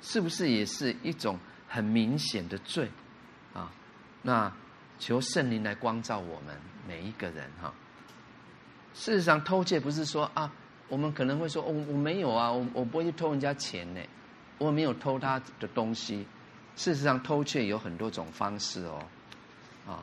[0.00, 2.88] 是不是也是一种很明显的罪
[3.54, 3.70] 啊？
[4.22, 4.52] 那
[4.98, 6.56] 求圣灵来光照我们
[6.86, 7.72] 每一个人哈。
[8.94, 10.52] 事实上，偷窃不是说啊，
[10.88, 14.00] 我们可能会说，我、哦、我没有啊，我我不会去偷人家钱呢，
[14.58, 16.26] 我没有偷他的东西。
[16.74, 19.04] 事实上，偷窃有很多种方式哦，
[19.86, 20.02] 啊，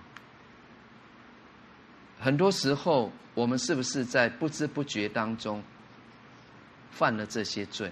[2.19, 5.61] 很多时候我们是不是在不知不觉当中
[6.95, 7.91] 犯了这些罪？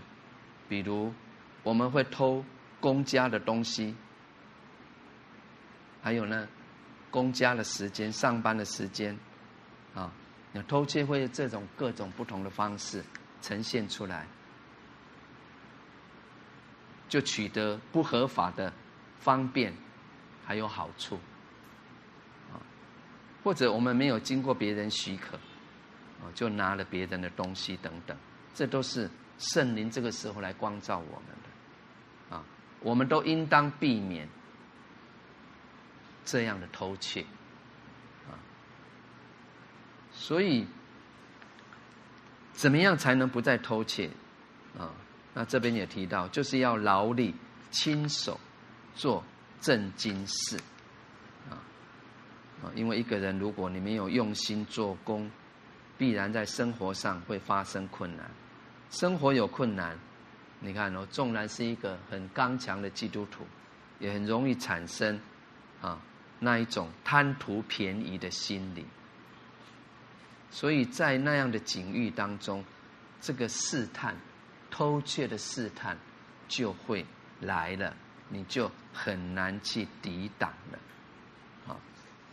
[0.69, 1.13] 比如，
[1.61, 2.43] 我们会偷
[2.79, 3.93] 公家的东西。
[6.01, 6.47] 还有呢，
[7.11, 9.17] 公家的时间、上班的时间，
[9.93, 10.11] 啊，
[10.53, 13.03] 那偷窃会这种各种不同的方式
[13.41, 14.25] 呈现出来，
[17.07, 18.73] 就取得不合法的
[19.19, 19.73] 方便，
[20.45, 21.15] 还有好处，
[22.51, 22.59] 啊，
[23.43, 28.17] 或者我们没有经过别人许可，啊，就拿了别人的东西等等，
[28.53, 32.43] 这都是圣灵这个时候来光照我们的，啊，
[32.81, 34.27] 我们都应当避免。
[36.25, 37.19] 这样的偷窃，
[38.29, 38.31] 啊，
[40.13, 40.65] 所以
[42.53, 44.09] 怎么样才能不再偷窃？
[44.79, 44.89] 啊，
[45.33, 47.35] 那这边也提到，就是要劳力
[47.71, 48.39] 亲手
[48.95, 49.21] 做
[49.59, 50.57] 正经事，
[51.49, 51.59] 啊，
[52.63, 55.29] 啊，因为一个人如果你没有用心做工，
[55.97, 58.31] 必然在生活上会发生困难。
[58.93, 59.97] 生活有困难，
[60.59, 63.43] 你看哦，纵然是一个很刚强的基督徒，
[63.97, 65.19] 也很容易产生
[65.81, 65.99] 啊。
[66.39, 68.85] 那一种贪图便宜的心理，
[70.51, 72.63] 所以在那样的境遇当中，
[73.19, 74.15] 这个试探、
[74.69, 75.97] 偷窃的试探
[76.47, 77.03] 就会
[77.39, 77.95] 来了，
[78.29, 81.73] 你就很难去抵挡了。
[81.73, 81.79] 啊，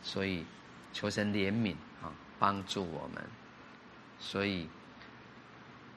[0.02, 0.44] 所以
[0.92, 3.24] 求神怜悯啊，帮助我们。
[4.18, 4.68] 所以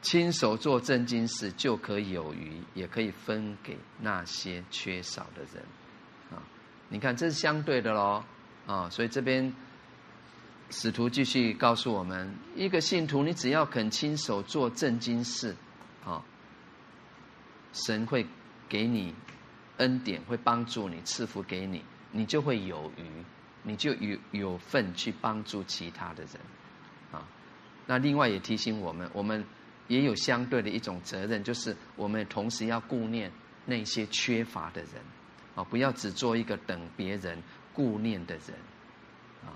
[0.03, 5.63] 亲手做正经事，就可以有余，也可以分给那些缺少的人。
[6.29, 6.43] 啊
[6.89, 8.23] 你看，这是相对的喽，
[8.67, 9.51] 啊，所以这边
[10.69, 15.55] 使徒继续告诉我们：一个信徒，你只要肯亲手做正经事，
[16.05, 16.21] 啊，
[17.71, 18.27] 神会
[18.69, 19.15] 给你
[19.77, 23.23] 恩典，会帮助你，赐福给你，你就会有余，
[23.63, 26.33] 你就有有份去帮助其他的人，
[27.11, 27.25] 啊，
[27.87, 29.43] 那另外也提醒我们，我们
[29.87, 33.31] 也有相对的一种责任，就是我们同时要顾念
[33.65, 34.91] 那些缺乏的人。
[35.55, 37.37] 啊，不要只做一个等别人
[37.73, 38.55] 顾念的人，
[39.45, 39.53] 啊，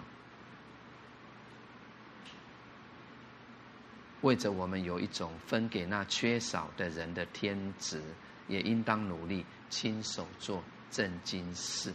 [4.22, 7.99] 为着我们有一种分给那缺少的人的天职，
[8.48, 11.91] 也应当努力亲手做正经事，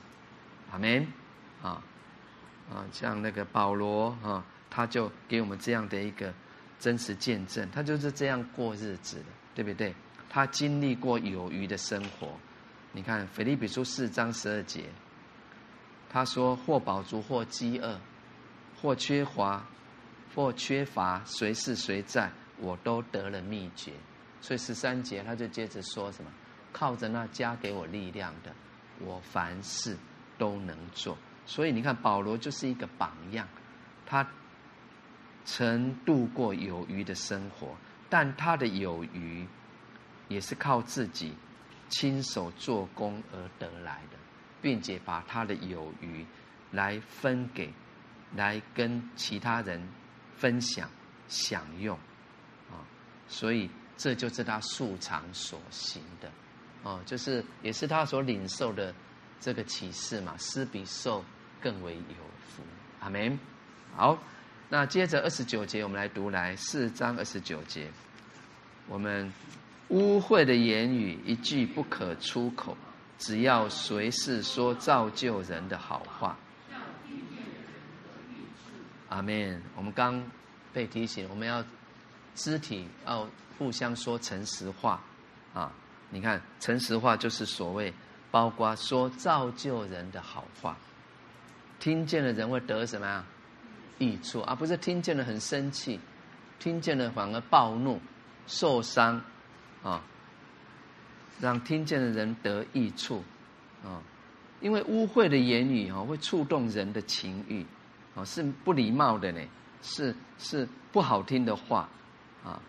[0.72, 1.06] 阿门，
[1.62, 1.80] 啊，
[2.72, 6.34] 啊，像那个保罗啊，他就给我们这样的一个
[6.82, 9.94] 真实见证，他就是这样过日子的，对不对？
[10.28, 12.28] 他经历过有余的生活。
[12.90, 14.86] 你看《腓立比书》四章十二节，
[16.10, 18.00] 他说：“或饱足，或饥饿，
[18.80, 19.64] 或缺乏，
[20.34, 22.28] 或缺乏，随是随在，
[22.58, 23.92] 我都得了秘诀。”
[24.42, 26.28] 所以十三节他就接着说什么
[26.72, 28.52] ：“靠着那加给我力量的，
[28.98, 29.96] 我凡事
[30.36, 33.46] 都能做。”所以你看，保罗就是一个榜样，
[34.04, 34.26] 他
[35.44, 37.76] 曾度过有余的生活，
[38.08, 39.46] 但他的有余
[40.28, 41.34] 也是靠自己。
[41.94, 44.16] 亲手做工而得来的，
[44.62, 46.24] 并且把他的有余
[46.70, 47.70] 来分给，
[48.34, 49.86] 来跟其他人
[50.34, 50.88] 分享
[51.28, 51.94] 享用，
[52.70, 52.80] 啊，
[53.28, 56.32] 所以这就是他素常所行的，
[56.82, 58.94] 哦，就是也是他所领受的
[59.38, 61.22] 这个启示嘛，施比受
[61.60, 62.62] 更为有福，
[63.00, 63.38] 阿门。
[63.94, 64.16] 好，
[64.72, 67.90] 那接着二十九节，我们来读来四章二十九节，
[68.88, 69.30] 我们。
[69.88, 72.74] 污秽的言语一句不可出口，
[73.18, 76.34] 只要随时说造就人的好话，
[79.10, 79.62] 阿门。
[79.76, 80.24] 我们刚
[80.72, 81.62] 被提醒，我们要
[82.34, 83.28] 肢体要
[83.58, 84.98] 互相说诚实话
[85.52, 85.70] 啊！
[86.08, 87.92] 你看，诚实话就是所谓
[88.30, 90.74] 包括说造就人的好话，
[91.78, 93.22] 听见的人会得什么呀？
[93.98, 95.98] 益处，而不是听见了很生气，
[96.58, 98.00] 听见了反而暴怒、
[98.46, 99.20] 受伤
[99.82, 100.02] 啊！
[101.40, 103.24] 让听见的人得益处
[103.84, 104.02] 啊！
[104.60, 107.66] 因为污秽的言语啊，会触动人的情欲。
[108.14, 109.40] 哦，是不礼貌的呢，
[109.80, 111.88] 是是不好听的话，
[112.44, 112.60] 啊，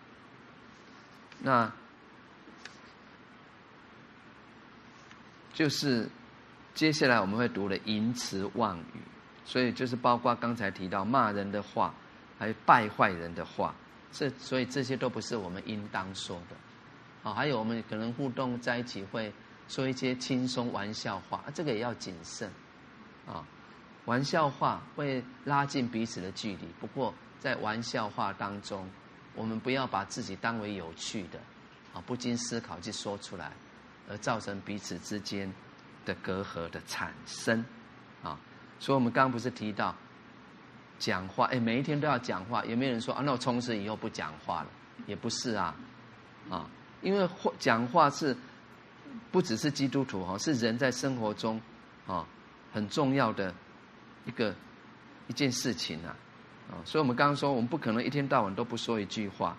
[1.38, 1.70] 那
[5.52, 6.08] 就是
[6.74, 9.00] 接下来我们会读的淫词妄语，
[9.44, 11.94] 所以就是包括刚才提到骂人的话，
[12.38, 13.74] 还有败坏人的话，
[14.10, 19.32] 这所以这些都不是我们应当说的，啊，还有我们可能互动在一起会
[19.68, 22.50] 说一些轻松玩笑话，这个也要谨慎，
[23.26, 23.44] 啊。
[24.06, 28.86] 玩笑话会拉近彼此的距离，不过在玩笑话当中，
[29.34, 31.38] 我们不要把自己当为有趣的，
[31.94, 33.50] 啊，不经思考就说出来，
[34.06, 35.50] 而造成彼此之间
[36.04, 37.64] 的隔阂的产生，
[38.22, 38.38] 啊，
[38.78, 39.94] 所以我们刚刚不是提到
[40.98, 43.22] 讲话，哎，每一天都要讲话，有没有人说啊？
[43.24, 44.68] 那我从此以后不讲话了？
[45.06, 45.74] 也不是啊，
[46.50, 46.68] 啊，
[47.02, 47.28] 因为
[47.58, 48.36] 讲话是
[49.30, 51.60] 不只是基督徒哈，是人在生活中
[52.06, 52.26] 啊
[52.72, 53.54] 很重要的。
[54.26, 54.54] 一个
[55.26, 56.16] 一件事情啊，
[56.70, 59.54] 啊，所以我们刚刚说，我们不可能一天到晚都不说一句话，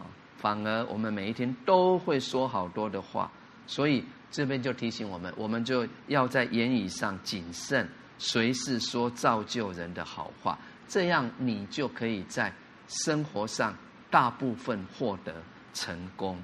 [0.00, 0.02] 啊，
[0.36, 3.30] 反而我们每一天都会说好多的话，
[3.68, 7.88] 所以这边就提醒我们，我们就要在言语上谨慎，
[8.18, 10.58] 随时说造就人的好话，
[10.88, 12.52] 这样你就可以在
[12.88, 13.76] 生活上
[14.10, 15.42] 大部分获得
[15.72, 16.42] 成功，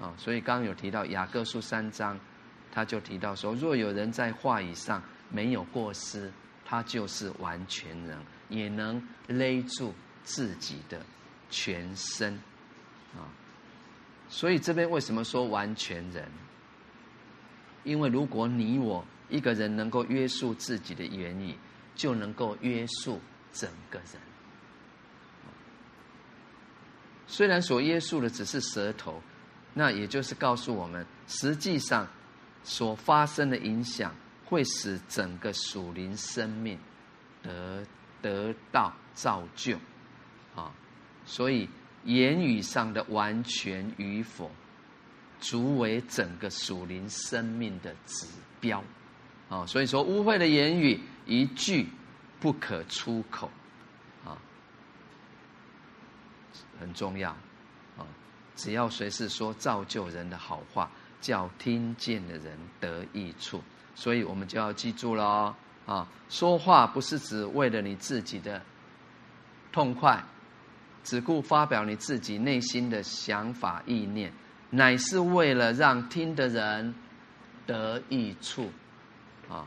[0.00, 2.18] 啊，所以刚刚有提到雅各书三章，
[2.72, 6.32] 他就提到说，若有人在话语上没有过失。
[6.70, 8.18] 他就是完全人，
[8.50, 11.00] 也能勒住自己的
[11.48, 12.34] 全身，
[13.14, 13.24] 啊，
[14.28, 16.30] 所以这边为什么说完全人？
[17.84, 21.54] 因为如果你我一个人能够约束自己的言语，
[21.94, 23.20] 就能够约束
[23.52, 24.20] 整个人。
[27.26, 29.22] 虽然所约束的只是舌头，
[29.74, 32.08] 那也就是告诉我们，实际上
[32.62, 34.14] 所发生的影响。
[34.50, 36.78] 会使整个属灵生命
[37.42, 37.84] 得
[38.22, 39.76] 得到造就，
[40.54, 40.72] 啊，
[41.26, 41.68] 所以
[42.04, 44.50] 言语上的完全与否，
[45.38, 48.26] 足为整个属灵生命的指
[48.58, 48.82] 标，
[49.48, 51.88] 啊，所以说污秽的言语一句
[52.40, 53.50] 不可出口，
[54.24, 54.36] 啊，
[56.78, 57.30] 很重要，
[57.96, 58.04] 啊，
[58.56, 63.62] 只要随时说造就人的好话，叫听见的人得益处。
[63.94, 66.06] 所以我们就要记住了啊！
[66.28, 68.62] 说话不是只为了你自己的
[69.72, 70.22] 痛快，
[71.02, 74.32] 只顾发表你自己内心的想法意念，
[74.70, 76.94] 乃是为了让听的人
[77.66, 78.70] 得益处
[79.48, 79.64] 啊！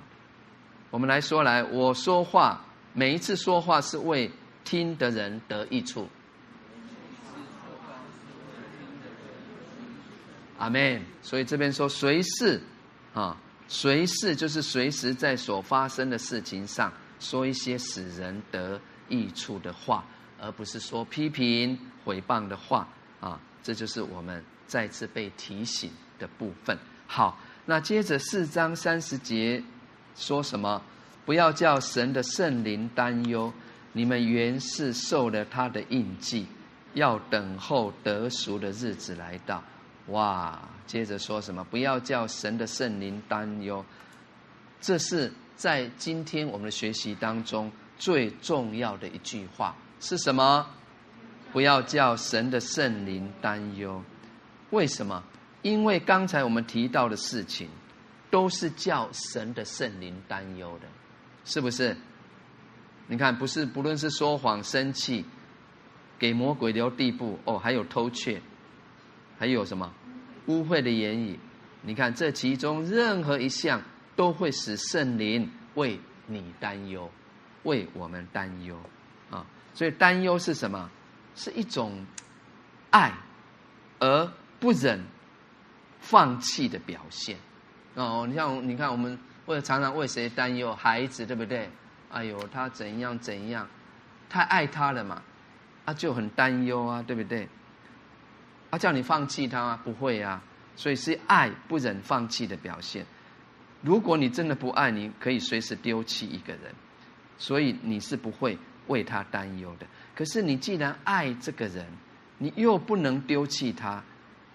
[0.90, 2.64] 我们来说来，我说话
[2.94, 4.30] 每一次说话是为
[4.64, 6.08] 听的人得益处。
[10.58, 11.02] 阿门。
[11.22, 12.62] 所以这边说随时
[13.14, 13.38] 啊。
[13.68, 16.92] 随时就是随时在所发生的事情上
[17.22, 18.78] 说一些使人得
[19.08, 20.04] 益处的话，
[20.38, 22.86] 而不是说批评毁谤的话
[23.22, 23.40] 啊！
[23.64, 25.90] 这就是我们再次被提醒
[26.20, 26.78] 的部分。
[27.08, 29.64] 好，那接着四章三十节
[30.16, 30.82] 说什么？
[31.26, 33.52] 不要叫神的圣灵担忧，
[33.94, 36.48] 你们原是受了他的印记，
[36.94, 39.64] 要等候得赎的日子来到。
[40.08, 40.60] 哇！
[40.88, 41.64] 接着说什么？
[41.70, 43.86] 不要叫神的圣灵担忧，
[44.82, 50.68] 这是在今天我们的学习当中最重要的一句话是什么？
[51.54, 54.04] 不要叫神的圣灵担忧。
[54.72, 55.24] 为什么？
[55.62, 57.70] 因为刚才我们提到的事情，
[58.32, 60.88] 都是叫神的圣灵担忧的，
[61.46, 61.96] 是不是？
[63.08, 65.24] 你看，不是，不论是说谎、生气、
[66.18, 68.42] 给魔鬼留地步，哦，还有偷窃。
[69.38, 69.94] 还有什么
[70.48, 71.38] 污秽的言语？
[71.82, 73.82] 你看这其中任何一项
[74.16, 77.12] 都会使圣灵为你担忧，
[77.64, 78.80] 为我们担忧
[79.30, 79.46] 啊！
[79.74, 80.90] 所以担忧是什么？
[81.36, 82.06] 是一种
[82.92, 83.14] 爱
[84.00, 85.04] 而不忍
[86.00, 87.38] 放弃的表现
[87.96, 88.26] 哦。
[88.28, 90.74] 你像你看，我们为了常常为谁担忧？
[90.76, 91.70] 孩子对不对？
[92.12, 93.68] 哎呦，他怎样怎样，
[94.30, 95.22] 太爱他了嘛，
[95.86, 97.48] 啊，就很担忧啊，对不对？
[98.70, 99.80] 他、叫你放弃他吗？
[99.84, 100.42] 不会啊，
[100.76, 103.06] 所以是爱不忍放弃的表现。
[103.82, 106.74] 如果你真的不爱，你可以随时丢弃一个人，
[107.38, 108.58] 所以你是不会
[108.88, 109.88] 为他担忧的。
[110.16, 111.86] 可是你既然爱这个人，
[112.38, 114.04] 你又不能丢弃他，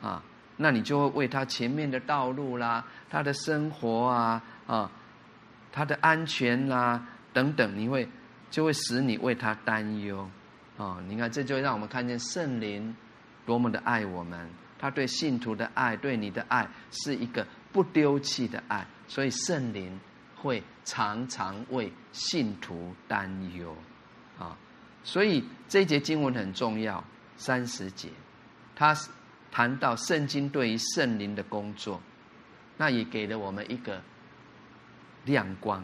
[0.00, 0.22] 啊，
[0.56, 4.90] 那你就会为他前面的道路啦，他的生活啊，啊，
[5.72, 8.08] 他的安全啦等等，你会
[8.50, 10.28] 就会使你为他担忧，
[10.78, 12.96] 啊，你看这就让我们看见圣灵
[13.44, 20.00] 多么的爱我们，他对信徒的爱，对你的爱是一个不丢弃的爱，所以圣灵
[20.34, 23.76] 会常常为信徒担忧，
[24.38, 24.56] 啊。
[25.04, 27.04] 所以这一节经文很重要，
[27.36, 28.08] 三十节，
[28.74, 29.08] 他是
[29.56, 31.98] 谈到圣经对于圣灵的工作，
[32.76, 34.02] 那也给了我们一个
[35.24, 35.82] 亮光，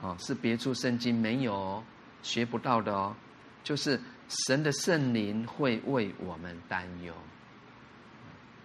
[0.00, 1.84] 哦，是别处圣经没有
[2.22, 3.14] 学不到的哦，
[3.62, 4.00] 就是
[4.46, 7.12] 神的圣灵会为我们担忧。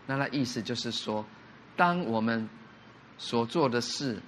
[0.05, 1.25] 那那意思就是说，
[1.75, 2.47] 当我们
[3.17, 4.21] 所做的事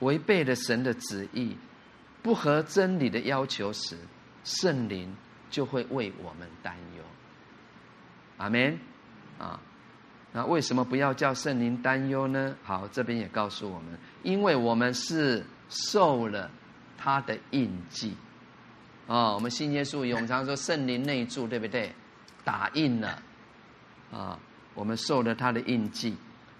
[0.00, 1.56] 违背了神的旨意，
[2.20, 3.96] 不合真理的要求时，
[4.42, 5.16] 圣灵
[5.50, 7.04] 就会为我们担忧，
[8.38, 8.76] 阿门
[9.40, 9.60] 啊！
[10.32, 12.54] 那为什么不要叫圣灵担忧呢？
[12.62, 16.50] 好，这边也告诉我们，因为我们是受了
[16.98, 18.14] 他的印记
[19.06, 19.32] 啊。
[19.32, 21.92] 我们信耶稣，永常说圣灵内住，对不对？
[22.44, 23.22] 打印了
[24.12, 24.38] 啊，
[24.74, 26.16] 我们受了他的印记，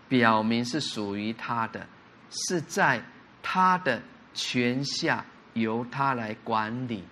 [0.09, 1.87] 表明是属于他的，
[2.31, 3.03] 是在
[3.43, 4.01] 他的
[4.33, 7.05] 权下，由他来管理。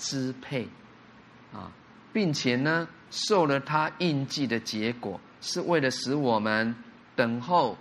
[0.00, 0.68] 支配，
[1.52, 1.72] 啊，
[2.12, 6.74] 并且呢，受了他印记的结果，是为了使我们
[7.14, 7.76] 等候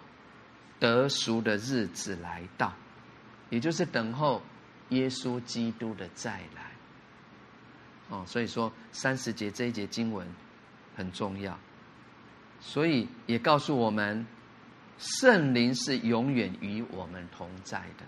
[0.80, 2.74] 得赎的日子来到，
[3.50, 4.42] 也就是等候
[4.90, 6.72] 耶稣基督的再来。
[8.10, 10.28] 哦，所以说三十节这一节经文
[10.96, 11.58] 很重要，
[12.60, 14.26] 所以也告诉我们，
[14.98, 18.06] 圣灵是永远与我们同在的。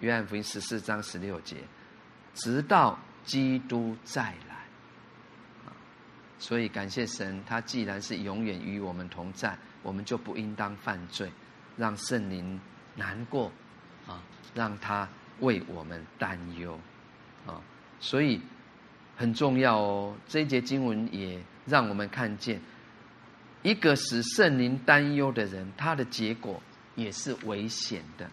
[0.00, 1.58] 约翰福音十四章十六节。
[2.34, 4.51] 直到基督再来，
[6.42, 11.30] 所以感谢神，他既然是永远与我们同在，我们就不应当犯罪，
[11.76, 12.60] 让圣灵
[12.96, 13.52] 难过，
[14.08, 14.20] 啊，
[14.52, 15.08] 让他
[15.38, 16.80] 为我们担忧，
[17.46, 17.62] 啊，
[18.00, 18.40] 所以
[19.16, 20.16] 很重要哦。
[20.26, 22.60] 这一节经文也让我们看见，
[23.62, 26.60] 一个使圣灵担忧的人，他的结果
[26.96, 28.24] 也是危险的，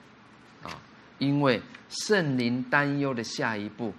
[0.64, 0.82] 啊。
[1.20, 3.94] 因为圣灵担忧的下一步，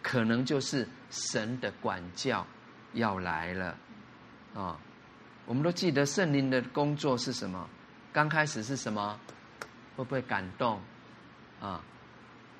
[0.00, 2.46] 可能就是神的管教
[2.92, 3.76] 要来了，
[4.54, 4.78] 啊！
[5.46, 7.68] 我们都记得圣灵的工作是什么？
[8.12, 9.18] 刚开始是什么？
[9.96, 10.80] 会不会感动？
[11.60, 11.80] 啊！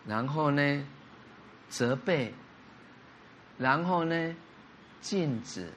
[0.06, 0.86] 然后呢，
[1.68, 2.32] 责备，
[3.58, 4.34] 然后呢，
[5.00, 5.70] 禁止。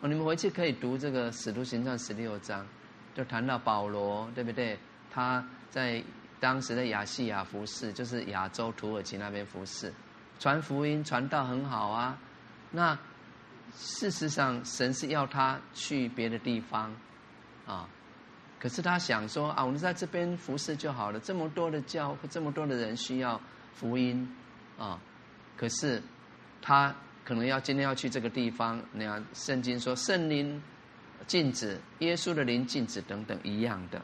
[0.00, 2.66] 哦，你们回去可以读这个《使徒行传》十六章，
[3.14, 4.78] 就谈到保罗，对不对？
[5.10, 6.02] 他在。
[6.40, 9.92] 当时的亚细亚服侍，就是亚洲土耳其那边服侍，
[10.38, 12.16] 传福音传道很好啊。
[12.70, 12.96] 那
[13.80, 16.92] 事实上，神是要他去别的地方
[17.64, 17.88] 啊。
[18.58, 21.20] 可是他想说啊，我们在这边服侍就好了。
[21.20, 23.40] 这么多的教，这么多的人需要
[23.72, 24.28] 福音
[24.76, 24.98] 啊。
[25.56, 26.02] 可是
[26.60, 26.92] 他
[27.24, 30.60] 可能要今天要去这个地方，你看圣经说圣灵
[31.28, 34.02] 禁止，耶稣的灵禁止等等一样的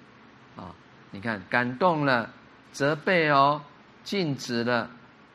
[0.56, 0.72] 啊。
[1.10, 2.32] 你看，感动了，
[2.70, 3.60] 责备哦，
[4.04, 4.88] 禁止了，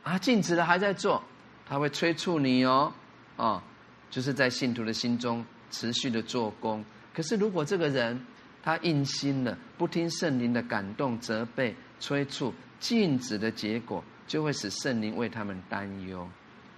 [0.03, 1.22] 啊，禁止了还在做，
[1.66, 2.94] 他会催促你哦，
[3.36, 3.61] 哦，
[4.10, 6.84] 就是在信徒的心中持续的做工。
[7.14, 8.26] 可是如果这个人
[8.64, 16.27] 他硬心了，不听圣灵的感动、责备、催促、禁止的结果，就会使圣灵为他们担忧。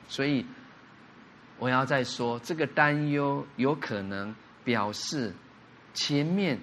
[0.07, 0.45] 所以
[1.59, 5.33] 我要再说，这个担忧有可能表示
[5.93, 6.59] 前面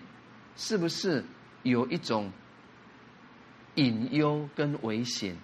[0.57, 1.25] 是不是？
[1.65, 2.31] 有一种
[3.75, 5.37] 隐忧跟危险，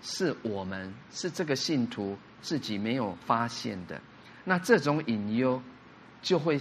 [0.00, 4.00] 是我们是这个信徒自己没有发现的。
[4.44, 5.62] 那这种隐忧
[6.22, 6.60] 就会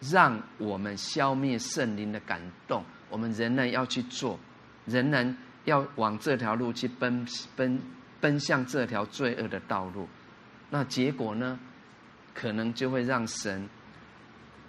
[0.00, 4.38] 让我们消灭圣灵的感动，我们仍然要去做，
[4.86, 7.80] 仍然要往这条路去奔奔
[8.20, 10.08] 奔向这条罪恶的道路。
[10.70, 11.58] 那结果呢？
[12.32, 13.68] 可能就会让神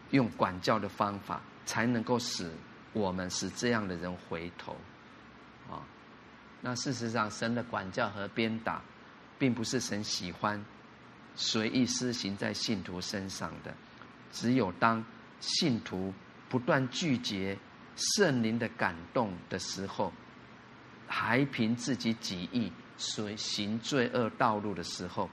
[0.09, 2.51] 用管教的方法，才能够使。
[2.91, 4.75] 我们使这样的人回头，
[5.69, 5.79] 啊，
[6.59, 8.81] 那事实上，神的管教和鞭打，
[9.37, 10.61] 并不是神喜欢
[11.35, 13.73] 随意施行在信徒身上的。
[14.31, 15.03] 只有当
[15.39, 16.13] 信徒
[16.47, 17.57] 不断拒绝
[17.95, 20.11] 圣灵的感动的时候，
[21.07, 25.29] 还凭自己己意随行罪恶道路的时候，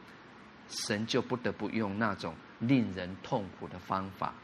[0.69, 4.35] 神就不得不用那种令人痛苦的方法，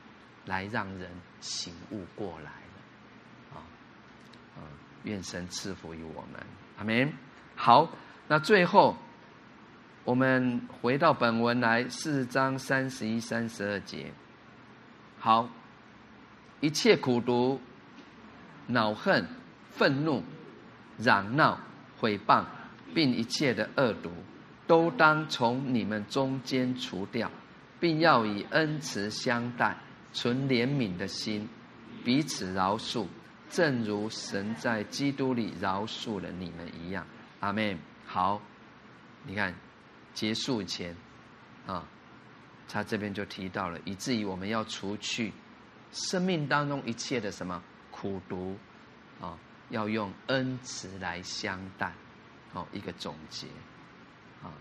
[0.46, 1.10] 来让人
[1.40, 3.54] 醒悟过来了。
[3.54, 3.56] 啊，
[4.56, 4.62] 啊。
[5.02, 6.40] 愿神赐福于我们，
[6.78, 7.12] 阿门。
[7.56, 7.90] 好，
[8.26, 8.96] 那最后
[10.04, 14.12] 我们回到本文来，四章三十一、三十二节。
[15.18, 15.48] 好，
[16.60, 17.58] 一切苦毒、
[18.66, 19.26] 恼恨、
[19.70, 20.22] 愤怒、
[20.98, 21.58] 嚷闹、
[21.96, 22.44] 毁谤，
[22.92, 24.10] 并一切的恶毒，
[24.66, 27.30] 都当从你们中间除掉，
[27.80, 29.74] 并要以恩慈相待，
[30.12, 31.48] 存怜悯的心，
[32.04, 33.06] 彼此饶恕，
[33.48, 37.06] 正如神在基督里饶恕了你们一样。
[37.40, 37.78] 阿门。
[38.04, 38.42] 好，
[39.26, 39.54] 你看。
[40.14, 40.96] 结束前，
[41.66, 41.84] 啊，
[42.68, 45.32] 他这边就提到了，以至于我们要除去
[45.90, 47.60] 生命当中一切的什么
[47.90, 48.56] 苦毒，
[49.20, 49.36] 啊，
[49.70, 51.92] 要用恩慈来相待，
[52.52, 53.48] 哦一个总结，
[54.40, 54.54] 啊，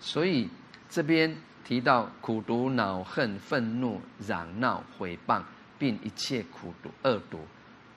[0.00, 0.50] 所以
[0.88, 5.40] 这边提到苦毒、恼恨、愤怒、嚷闹、毁谤，
[5.78, 7.46] 并一切苦毒、恶毒，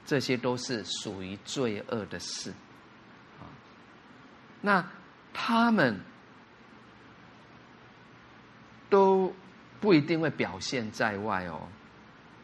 [0.05, 2.51] 这些都是属于罪恶的事，
[3.39, 3.49] 啊，
[4.61, 4.87] 那
[5.33, 5.99] 他们。
[8.91, 9.31] 都
[9.79, 11.67] 不一定会表现在外哦，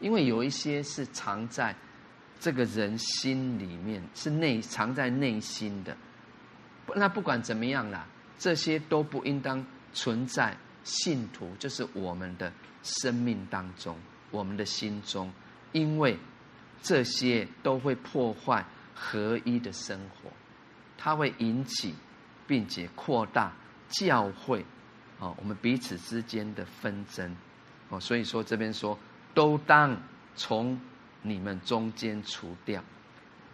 [0.00, 1.74] 因为有一些是藏在
[2.40, 5.96] 这个人心里面，是内藏在内心的。
[6.94, 8.06] 那不管怎么样啦，
[8.38, 12.52] 这些都不应当存在信徒，就是我们的
[12.82, 13.96] 生命当中，
[14.30, 15.32] 我们的心中，
[15.72, 16.16] 因为
[16.82, 18.64] 这些都会破坏
[18.94, 20.30] 合一的生活，
[20.96, 21.94] 它会引起
[22.46, 23.52] 并且扩大
[23.88, 24.64] 教会。
[25.18, 27.34] 哦，我们彼此之间的纷争，
[27.88, 28.98] 哦，所以说这边说
[29.34, 29.96] 都当
[30.34, 30.78] 从
[31.22, 32.82] 你们中间除掉，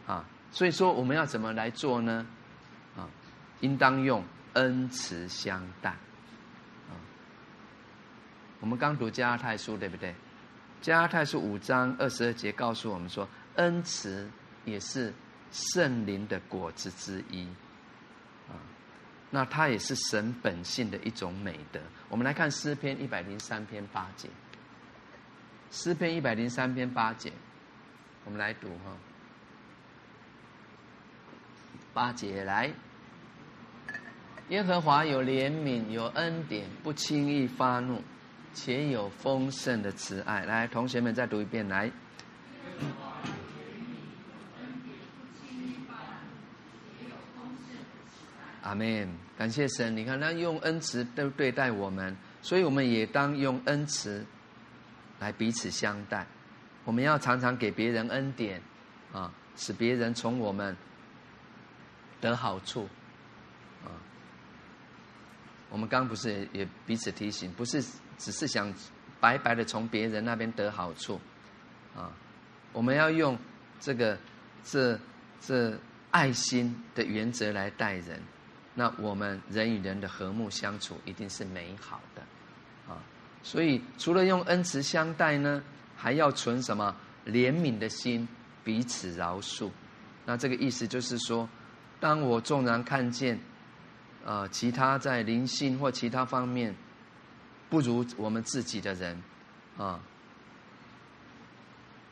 [0.06, 2.26] 啊，所以说我们要怎么来做呢？
[2.96, 3.08] 啊，
[3.60, 4.24] 应当用
[4.54, 6.98] 恩慈相待，啊，
[8.60, 10.14] 我们刚读加拉太书对不对？
[10.80, 14.28] 加拉太书五章二十二节告诉我们说，恩慈
[14.64, 15.14] 也是
[15.52, 17.46] 圣灵的果子之一。
[19.34, 21.80] 那它也是神本性的一种美德。
[22.10, 24.28] 我们来看诗篇一百零三篇八节。
[25.70, 27.32] 诗篇一百零三篇八节，
[28.26, 28.94] 我们来读哈。
[31.94, 32.70] 八节来，
[34.50, 38.02] 耶和华有怜悯，有恩典，不轻易发怒，
[38.52, 40.44] 且有丰盛的慈爱。
[40.44, 41.90] 来，同学们再读一遍来。
[48.62, 49.96] 阿门，感谢神。
[49.96, 54.24] 你看，他用恩慈都对待我们，所以我们也当用恩慈
[55.18, 56.26] 来彼此相待。
[56.84, 58.60] 我们要常常给别人恩典，
[59.12, 60.76] 啊，使别人从我们
[62.20, 62.88] 得好处，
[63.84, 63.90] 啊。
[65.70, 67.82] 我们刚不是也也彼此提醒，不是
[68.18, 68.72] 只是想
[69.20, 71.20] 白白的从别人那边得好处，
[71.96, 72.12] 啊，
[72.72, 73.36] 我们要用
[73.80, 74.18] 这个
[74.62, 74.98] 这
[75.40, 75.76] 这
[76.10, 78.22] 爱心的原则来待人。
[78.74, 82.22] 那我们人与人的和睦相处一定是美好的，
[82.90, 82.96] 啊，
[83.42, 85.62] 所以除了用恩慈相待呢，
[85.94, 86.96] 还要存什么
[87.26, 88.26] 怜悯的心，
[88.64, 89.70] 彼此饶恕。
[90.24, 91.46] 那这个意思就是说，
[92.00, 93.38] 当我纵然看见，
[94.24, 96.74] 呃，其他在灵性或其他方面
[97.68, 99.22] 不如我们自己的人，
[99.76, 100.00] 啊，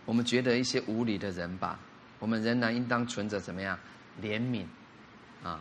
[0.04, 1.78] 我们觉得一些无理的人吧，
[2.18, 3.78] 我们仍然应当存着怎么样
[4.20, 4.66] 怜悯，
[5.42, 5.58] 啊。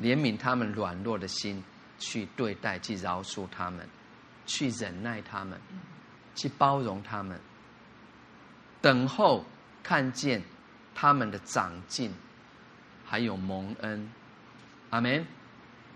[0.00, 1.62] 怜悯他们软弱的心，
[1.98, 3.88] 去对待，去饶恕他们，
[4.46, 5.60] 去忍耐他们，
[6.34, 7.38] 去包容他们，
[8.80, 9.44] 等候
[9.82, 10.42] 看见
[10.94, 12.12] 他们的长进，
[13.04, 14.10] 还有蒙恩，
[14.90, 15.24] 阿门。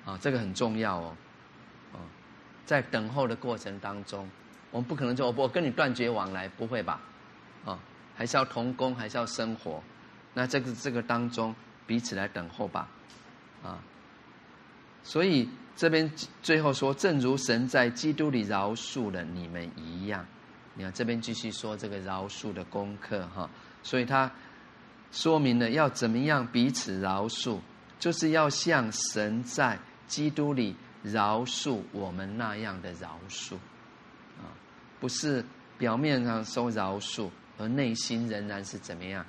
[0.04, 1.16] 啊，这个很重要哦。
[1.92, 2.00] 哦，
[2.64, 4.26] 在等候的过程当中，
[4.70, 6.98] 我们不可能说我我跟你断绝往来，不会吧？
[7.66, 7.78] 啊，
[8.16, 9.82] 还是要同工，还是要生活。
[10.32, 11.54] 那这个这个当中，
[11.86, 12.88] 彼此来等候吧。
[13.62, 13.78] 啊，
[15.02, 16.10] 所以这边
[16.42, 20.26] 最后说，正如神在基督里饶恕了你们一样，
[20.74, 23.48] 你看这边继续说这个饶恕的功课哈，
[23.82, 24.30] 所以他
[25.10, 27.58] 说明了要怎么样彼此饶恕，
[27.98, 33.54] 就是要像神在基督里饶恕我们那样的饶恕，
[34.38, 34.52] 啊，
[35.00, 35.44] 不是
[35.78, 39.24] 表面上说饶恕，而内心仍然是怎么样？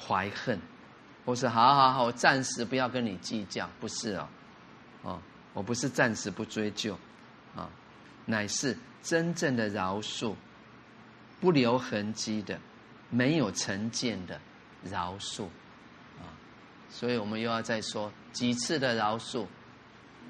[0.00, 0.58] 怀恨。
[1.26, 4.26] 或是，好好好，我暂时不要跟你计较，不是哦，
[5.02, 5.20] 哦，
[5.54, 6.96] 我不是暂时不追究，
[7.54, 7.70] 啊，
[8.26, 10.34] 乃是真正的饶恕，
[11.40, 12.58] 不留痕迹的，
[13.10, 14.40] 没有成见的
[14.82, 15.44] 饶恕，
[16.18, 16.28] 啊，
[16.88, 19.46] 所以我们又要再说几次的饶恕，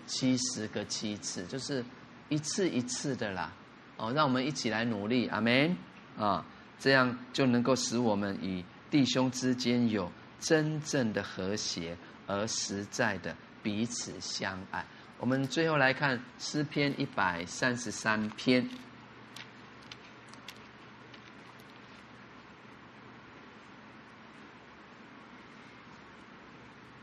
[0.07, 1.85] 七十个七次，就是
[2.28, 3.53] 一次一次的啦，
[3.97, 5.77] 哦，让我们一起来努力，阿门，
[6.19, 6.45] 啊，
[6.78, 10.11] 这样就能够使我们与弟兄之间有。
[10.40, 13.36] 真正的和谐而实在的
[13.69, 14.82] 彼此相爱，
[15.19, 18.66] 我们最后来看诗篇一百三十三篇，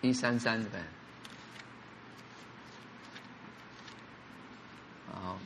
[0.02, 0.82] 一三三对。
[5.14, 5.38] 好，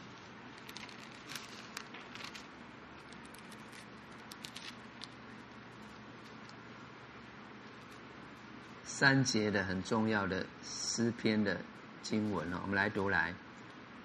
[9.00, 11.56] 三节的很重要的诗篇的。
[12.02, 13.34] 经文哦，我们来读来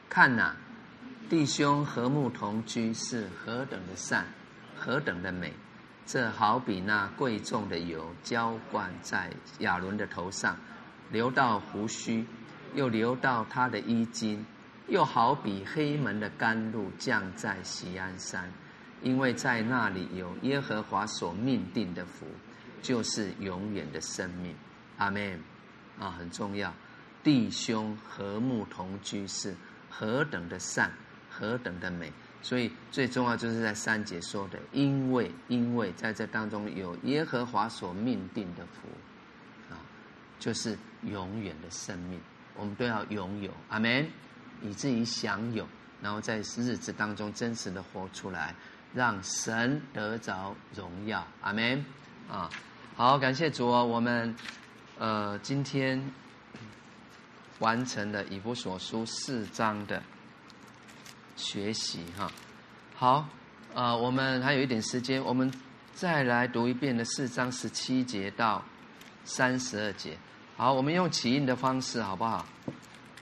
[0.09, 0.55] 看呐、
[1.29, 4.25] 弟兄和睦同居是何等的善，
[4.77, 5.53] 何等的美！
[6.07, 10.57] 这好比那贵重的油浇灌在亚伦的头上，
[11.11, 12.25] 流到胡须，
[12.75, 14.47] 又流到他的衣襟，
[14.87, 18.49] 又好比黑门的甘露降在锡安山，
[19.03, 22.27] 因为在那里有耶和华所命定的福，
[22.81, 24.55] 就是永远的生命。
[24.99, 25.41] 阿门。
[25.99, 26.75] 啊，很重要。
[27.23, 29.55] 弟兄和睦同居是
[29.89, 30.93] 何等的善，
[31.31, 32.13] 何等的美！
[32.43, 38.89] 所以最重要就是在三节说的，因为因为在这当中有耶和华所命定的福，
[39.73, 39.81] 啊，
[40.39, 42.21] 就是永远的生命，
[42.57, 44.07] 我们都要拥有，阿门，
[44.61, 45.67] 以至于享有，
[46.03, 48.55] 然后在日子当中真实的活出来，
[48.93, 51.83] 让神得着荣耀，阿门，
[52.29, 52.51] 啊，
[52.97, 54.35] 好，感谢主哦，我们
[54.99, 56.03] 呃今天。
[57.61, 60.03] 完成了以弗所书四章的
[61.37, 62.31] 学习哈，
[62.97, 63.29] 好，
[63.73, 65.51] 呃，我们还有一点时间，我们
[65.95, 68.63] 再来读一遍的四章十七节到
[69.25, 70.19] 三十二节。
[70.57, 72.45] 好，我们用起印的方式，好不好？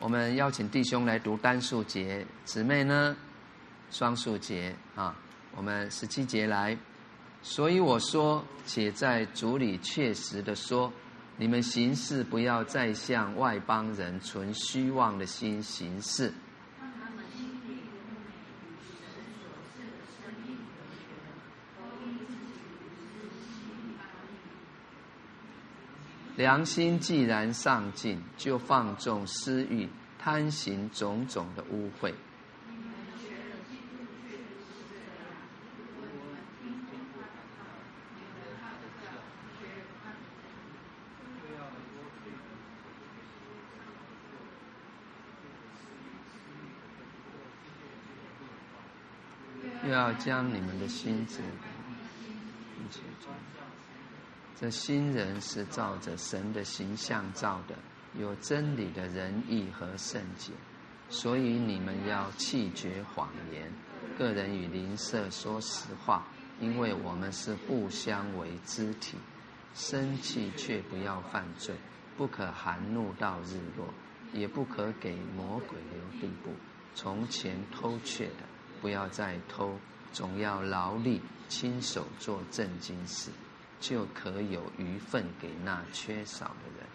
[0.00, 3.14] 我们邀请弟兄来读单数节，姊妹呢
[3.90, 5.14] 双数节啊。
[5.54, 6.76] 我们十七节来，
[7.42, 10.90] 所以我说，且在主里确实的说。
[11.42, 16.32] 你们行事不要再像外邦人存虚妄的心行事，
[26.36, 29.88] 良心既然上进，就放纵私欲，
[30.20, 32.14] 贪行种种的污秽。
[50.14, 51.40] 将你们的心志，
[54.58, 57.74] 这新人是照着神的形象造的，
[58.18, 60.52] 有真理的仁义和圣洁，
[61.08, 63.72] 所以你们要弃绝谎言，
[64.18, 66.26] 个人与邻舍说实话，
[66.60, 69.18] 因为我们是互相为肢体。
[69.74, 71.74] 生气却不要犯罪，
[72.16, 73.86] 不可含怒到日落，
[74.32, 76.50] 也不可给魔鬼留地步。
[76.94, 78.46] 从前偷窃的。
[78.82, 79.78] 不要再偷，
[80.12, 83.30] 总要劳力亲手做正经事，
[83.80, 86.86] 就可有余分给那缺少的人。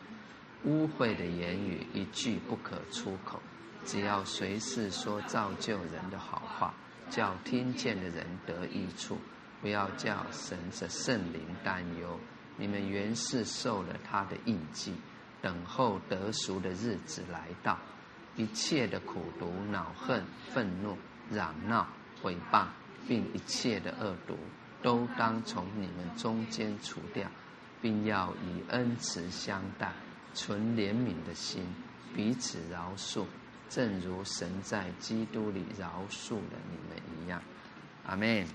[0.65, 3.41] 污秽的言语一句不可出口，
[3.85, 6.73] 只要随时说造就人的好话，
[7.09, 9.17] 叫听见的人得益处。
[9.61, 12.19] 不要叫神的圣灵担忧。
[12.57, 14.93] 你们原是受了他的印记，
[15.41, 17.77] 等候得赎的日子来到。
[18.35, 20.23] 一切的苦毒、恼恨、
[20.53, 20.95] 愤怒。
[21.29, 21.85] 嚷闹、
[22.21, 22.67] 毁谤，
[23.07, 24.37] 并一切的恶毒，
[24.81, 27.27] 都当从你们中间除掉，
[27.81, 29.91] 并要以恩慈相待，
[30.33, 31.63] 存怜悯的心，
[32.13, 33.25] 彼此饶恕，
[33.69, 37.41] 正如神在基督里饶恕了你们一样。
[38.05, 38.45] 阿门。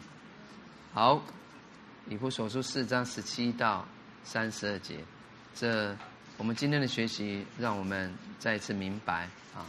[0.92, 1.22] 好，
[2.08, 3.86] 以弗所书四章十七到
[4.24, 5.02] 三十二节，
[5.54, 5.96] 这
[6.36, 9.64] 我们今天的学习，让我们再次明白啊。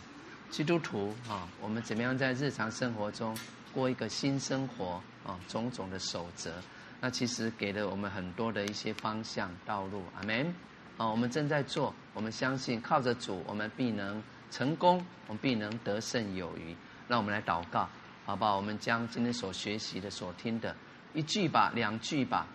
[0.50, 3.36] 基督徒啊，我们怎么样在日常生活中
[3.74, 5.40] 过一个新生活啊？
[5.48, 6.54] 种种的守则，
[7.02, 10.04] 那其实给了我们很多的一些方向道路。
[10.16, 10.54] 阿门。
[10.96, 14.22] 啊，我们正在做，我们相信靠着主，我们必能
[14.52, 16.76] 成功，我们必能得胜有余。
[17.08, 17.90] 让我们来祷告，
[18.26, 18.56] 好不好？
[18.56, 20.76] 我们将今天所学习的、所听的
[21.16, 22.46] 一句吧、两句吧，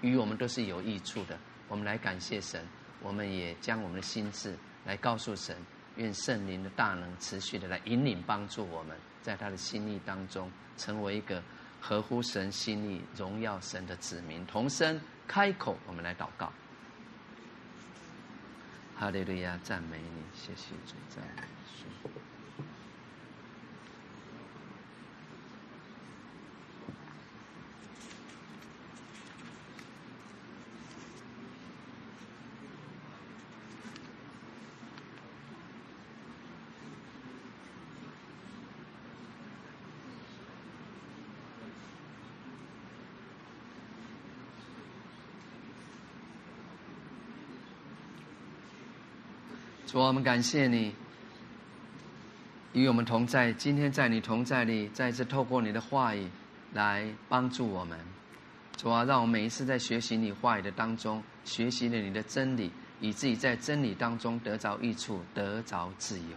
[0.00, 1.38] 与我们都是有益处的。
[1.68, 2.66] 我们来感谢神，
[3.02, 4.56] 我们也将我们的心志
[4.86, 5.54] 来告诉神。
[5.96, 8.96] 愿圣灵的大能持续的来引领帮助我们，
[9.28, 11.42] 在他的心意当中，成为一个
[11.82, 14.42] 合乎神心意、荣耀神的子民。
[14.46, 16.50] 同声开口，我们来祷告。
[18.96, 21.42] 哈利路亚，赞美你，谢谢主，赞美
[22.02, 22.10] 主。
[49.88, 50.94] 主啊，我们感谢你
[52.74, 53.50] 与我们同在。
[53.54, 56.28] 今天在你同在里，再次透过你的话语
[56.74, 57.98] 来帮助我们。
[58.76, 62.70] 主啊，让我们每一次在学习你话语的当中，学习了你的真理，
[63.00, 66.36] 以至于在真理当中得着益处，得着自由。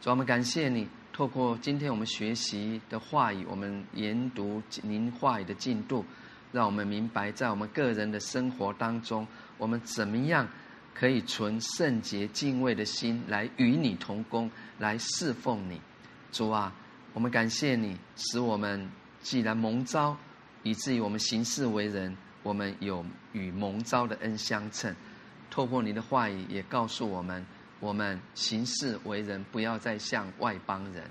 [0.00, 6.04] 主啊，我们感谢你，透过今天我们学习的话语，我们研读您话语的进度，
[6.52, 9.26] 让我们明白，在我们个人的生活当中，
[9.58, 10.48] 我们怎么样。
[10.98, 15.78] 可以存圣洁敬畏的心来与你同工，来侍奉你，
[16.32, 16.72] 主啊，
[17.12, 18.90] 我们感谢你，使我们
[19.20, 20.16] 既然蒙召，
[20.62, 23.04] 以至于我们行事为人，我们有
[23.34, 24.96] 与蒙召的恩相称。
[25.50, 27.44] 透过你的话语，也告诉我们，
[27.78, 31.04] 我们行事为人不要再像外邦人。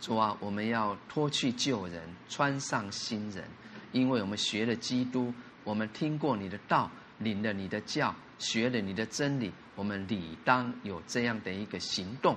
[0.00, 3.44] 主啊，我们要脱去旧人，穿上新人，
[3.92, 8.14] 因为我们学了基督，我们听过你的道，领了你的教。
[8.38, 12.36] 学了你的真理，我们理当有这样的一个行动。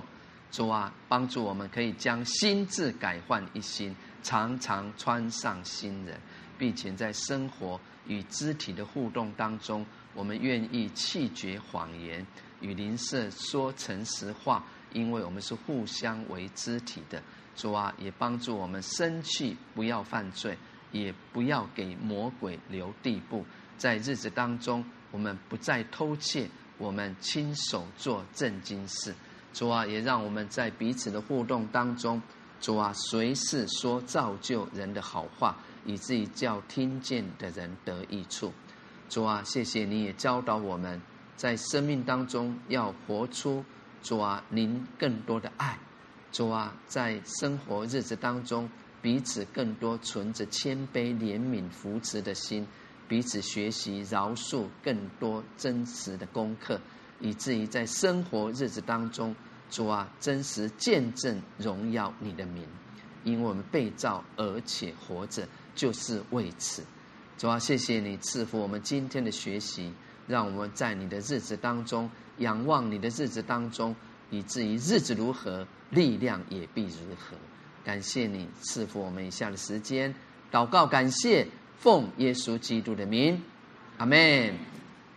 [0.50, 6.18] 主啊，帮助我们可以将心智改换一新，常常穿上新人，
[6.58, 12.26] 并且在生活与肢体的互动当中，我们愿意弃绝谎言，
[12.60, 17.22] 与邻舍说诚实话，因为我们是互相为肢体的。
[17.54, 20.58] 主啊，也帮助我们生气不要犯罪，
[20.90, 23.44] 也不要给魔鬼留地步，
[23.76, 24.84] 在日子当中。
[25.10, 29.14] 我们不再偷窃，我们亲手做正经事。
[29.52, 32.22] 主啊，也让我们在彼此的互动当中，
[32.60, 38.52] 主啊，随时说造就人的好话，以至于叫听见的人得益处。
[39.08, 41.02] 主啊，谢谢你也教导我们
[41.36, 43.64] 在生命当中要活出
[44.02, 45.76] 主啊您更多的爱。
[46.30, 48.70] 主啊，在生活日子当中，
[49.02, 52.64] 彼此更多存着谦卑、怜悯、扶持的心。
[53.10, 56.80] 彼此学习饶恕，更多真实的功课，
[57.18, 59.34] 以至于在生活日子当中，
[59.68, 62.64] 主啊，真实见证荣耀你的名，
[63.24, 66.84] 因为我们被造而且活着，就是为此。
[67.36, 69.92] 主啊，谢谢你赐福我们今天的学习，
[70.28, 72.08] 让我们在你的日子当中
[72.38, 73.92] 仰望你的日子当中，
[74.30, 77.36] 以至于日子如何，力量也必如何。
[77.82, 80.14] 感谢你赐福我们以下的时间，
[80.52, 81.48] 祷告感谢。
[81.80, 83.42] 奉耶稣基督的名，
[83.96, 84.54] 阿门，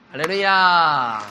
[0.10, 1.22] 哈利路亚。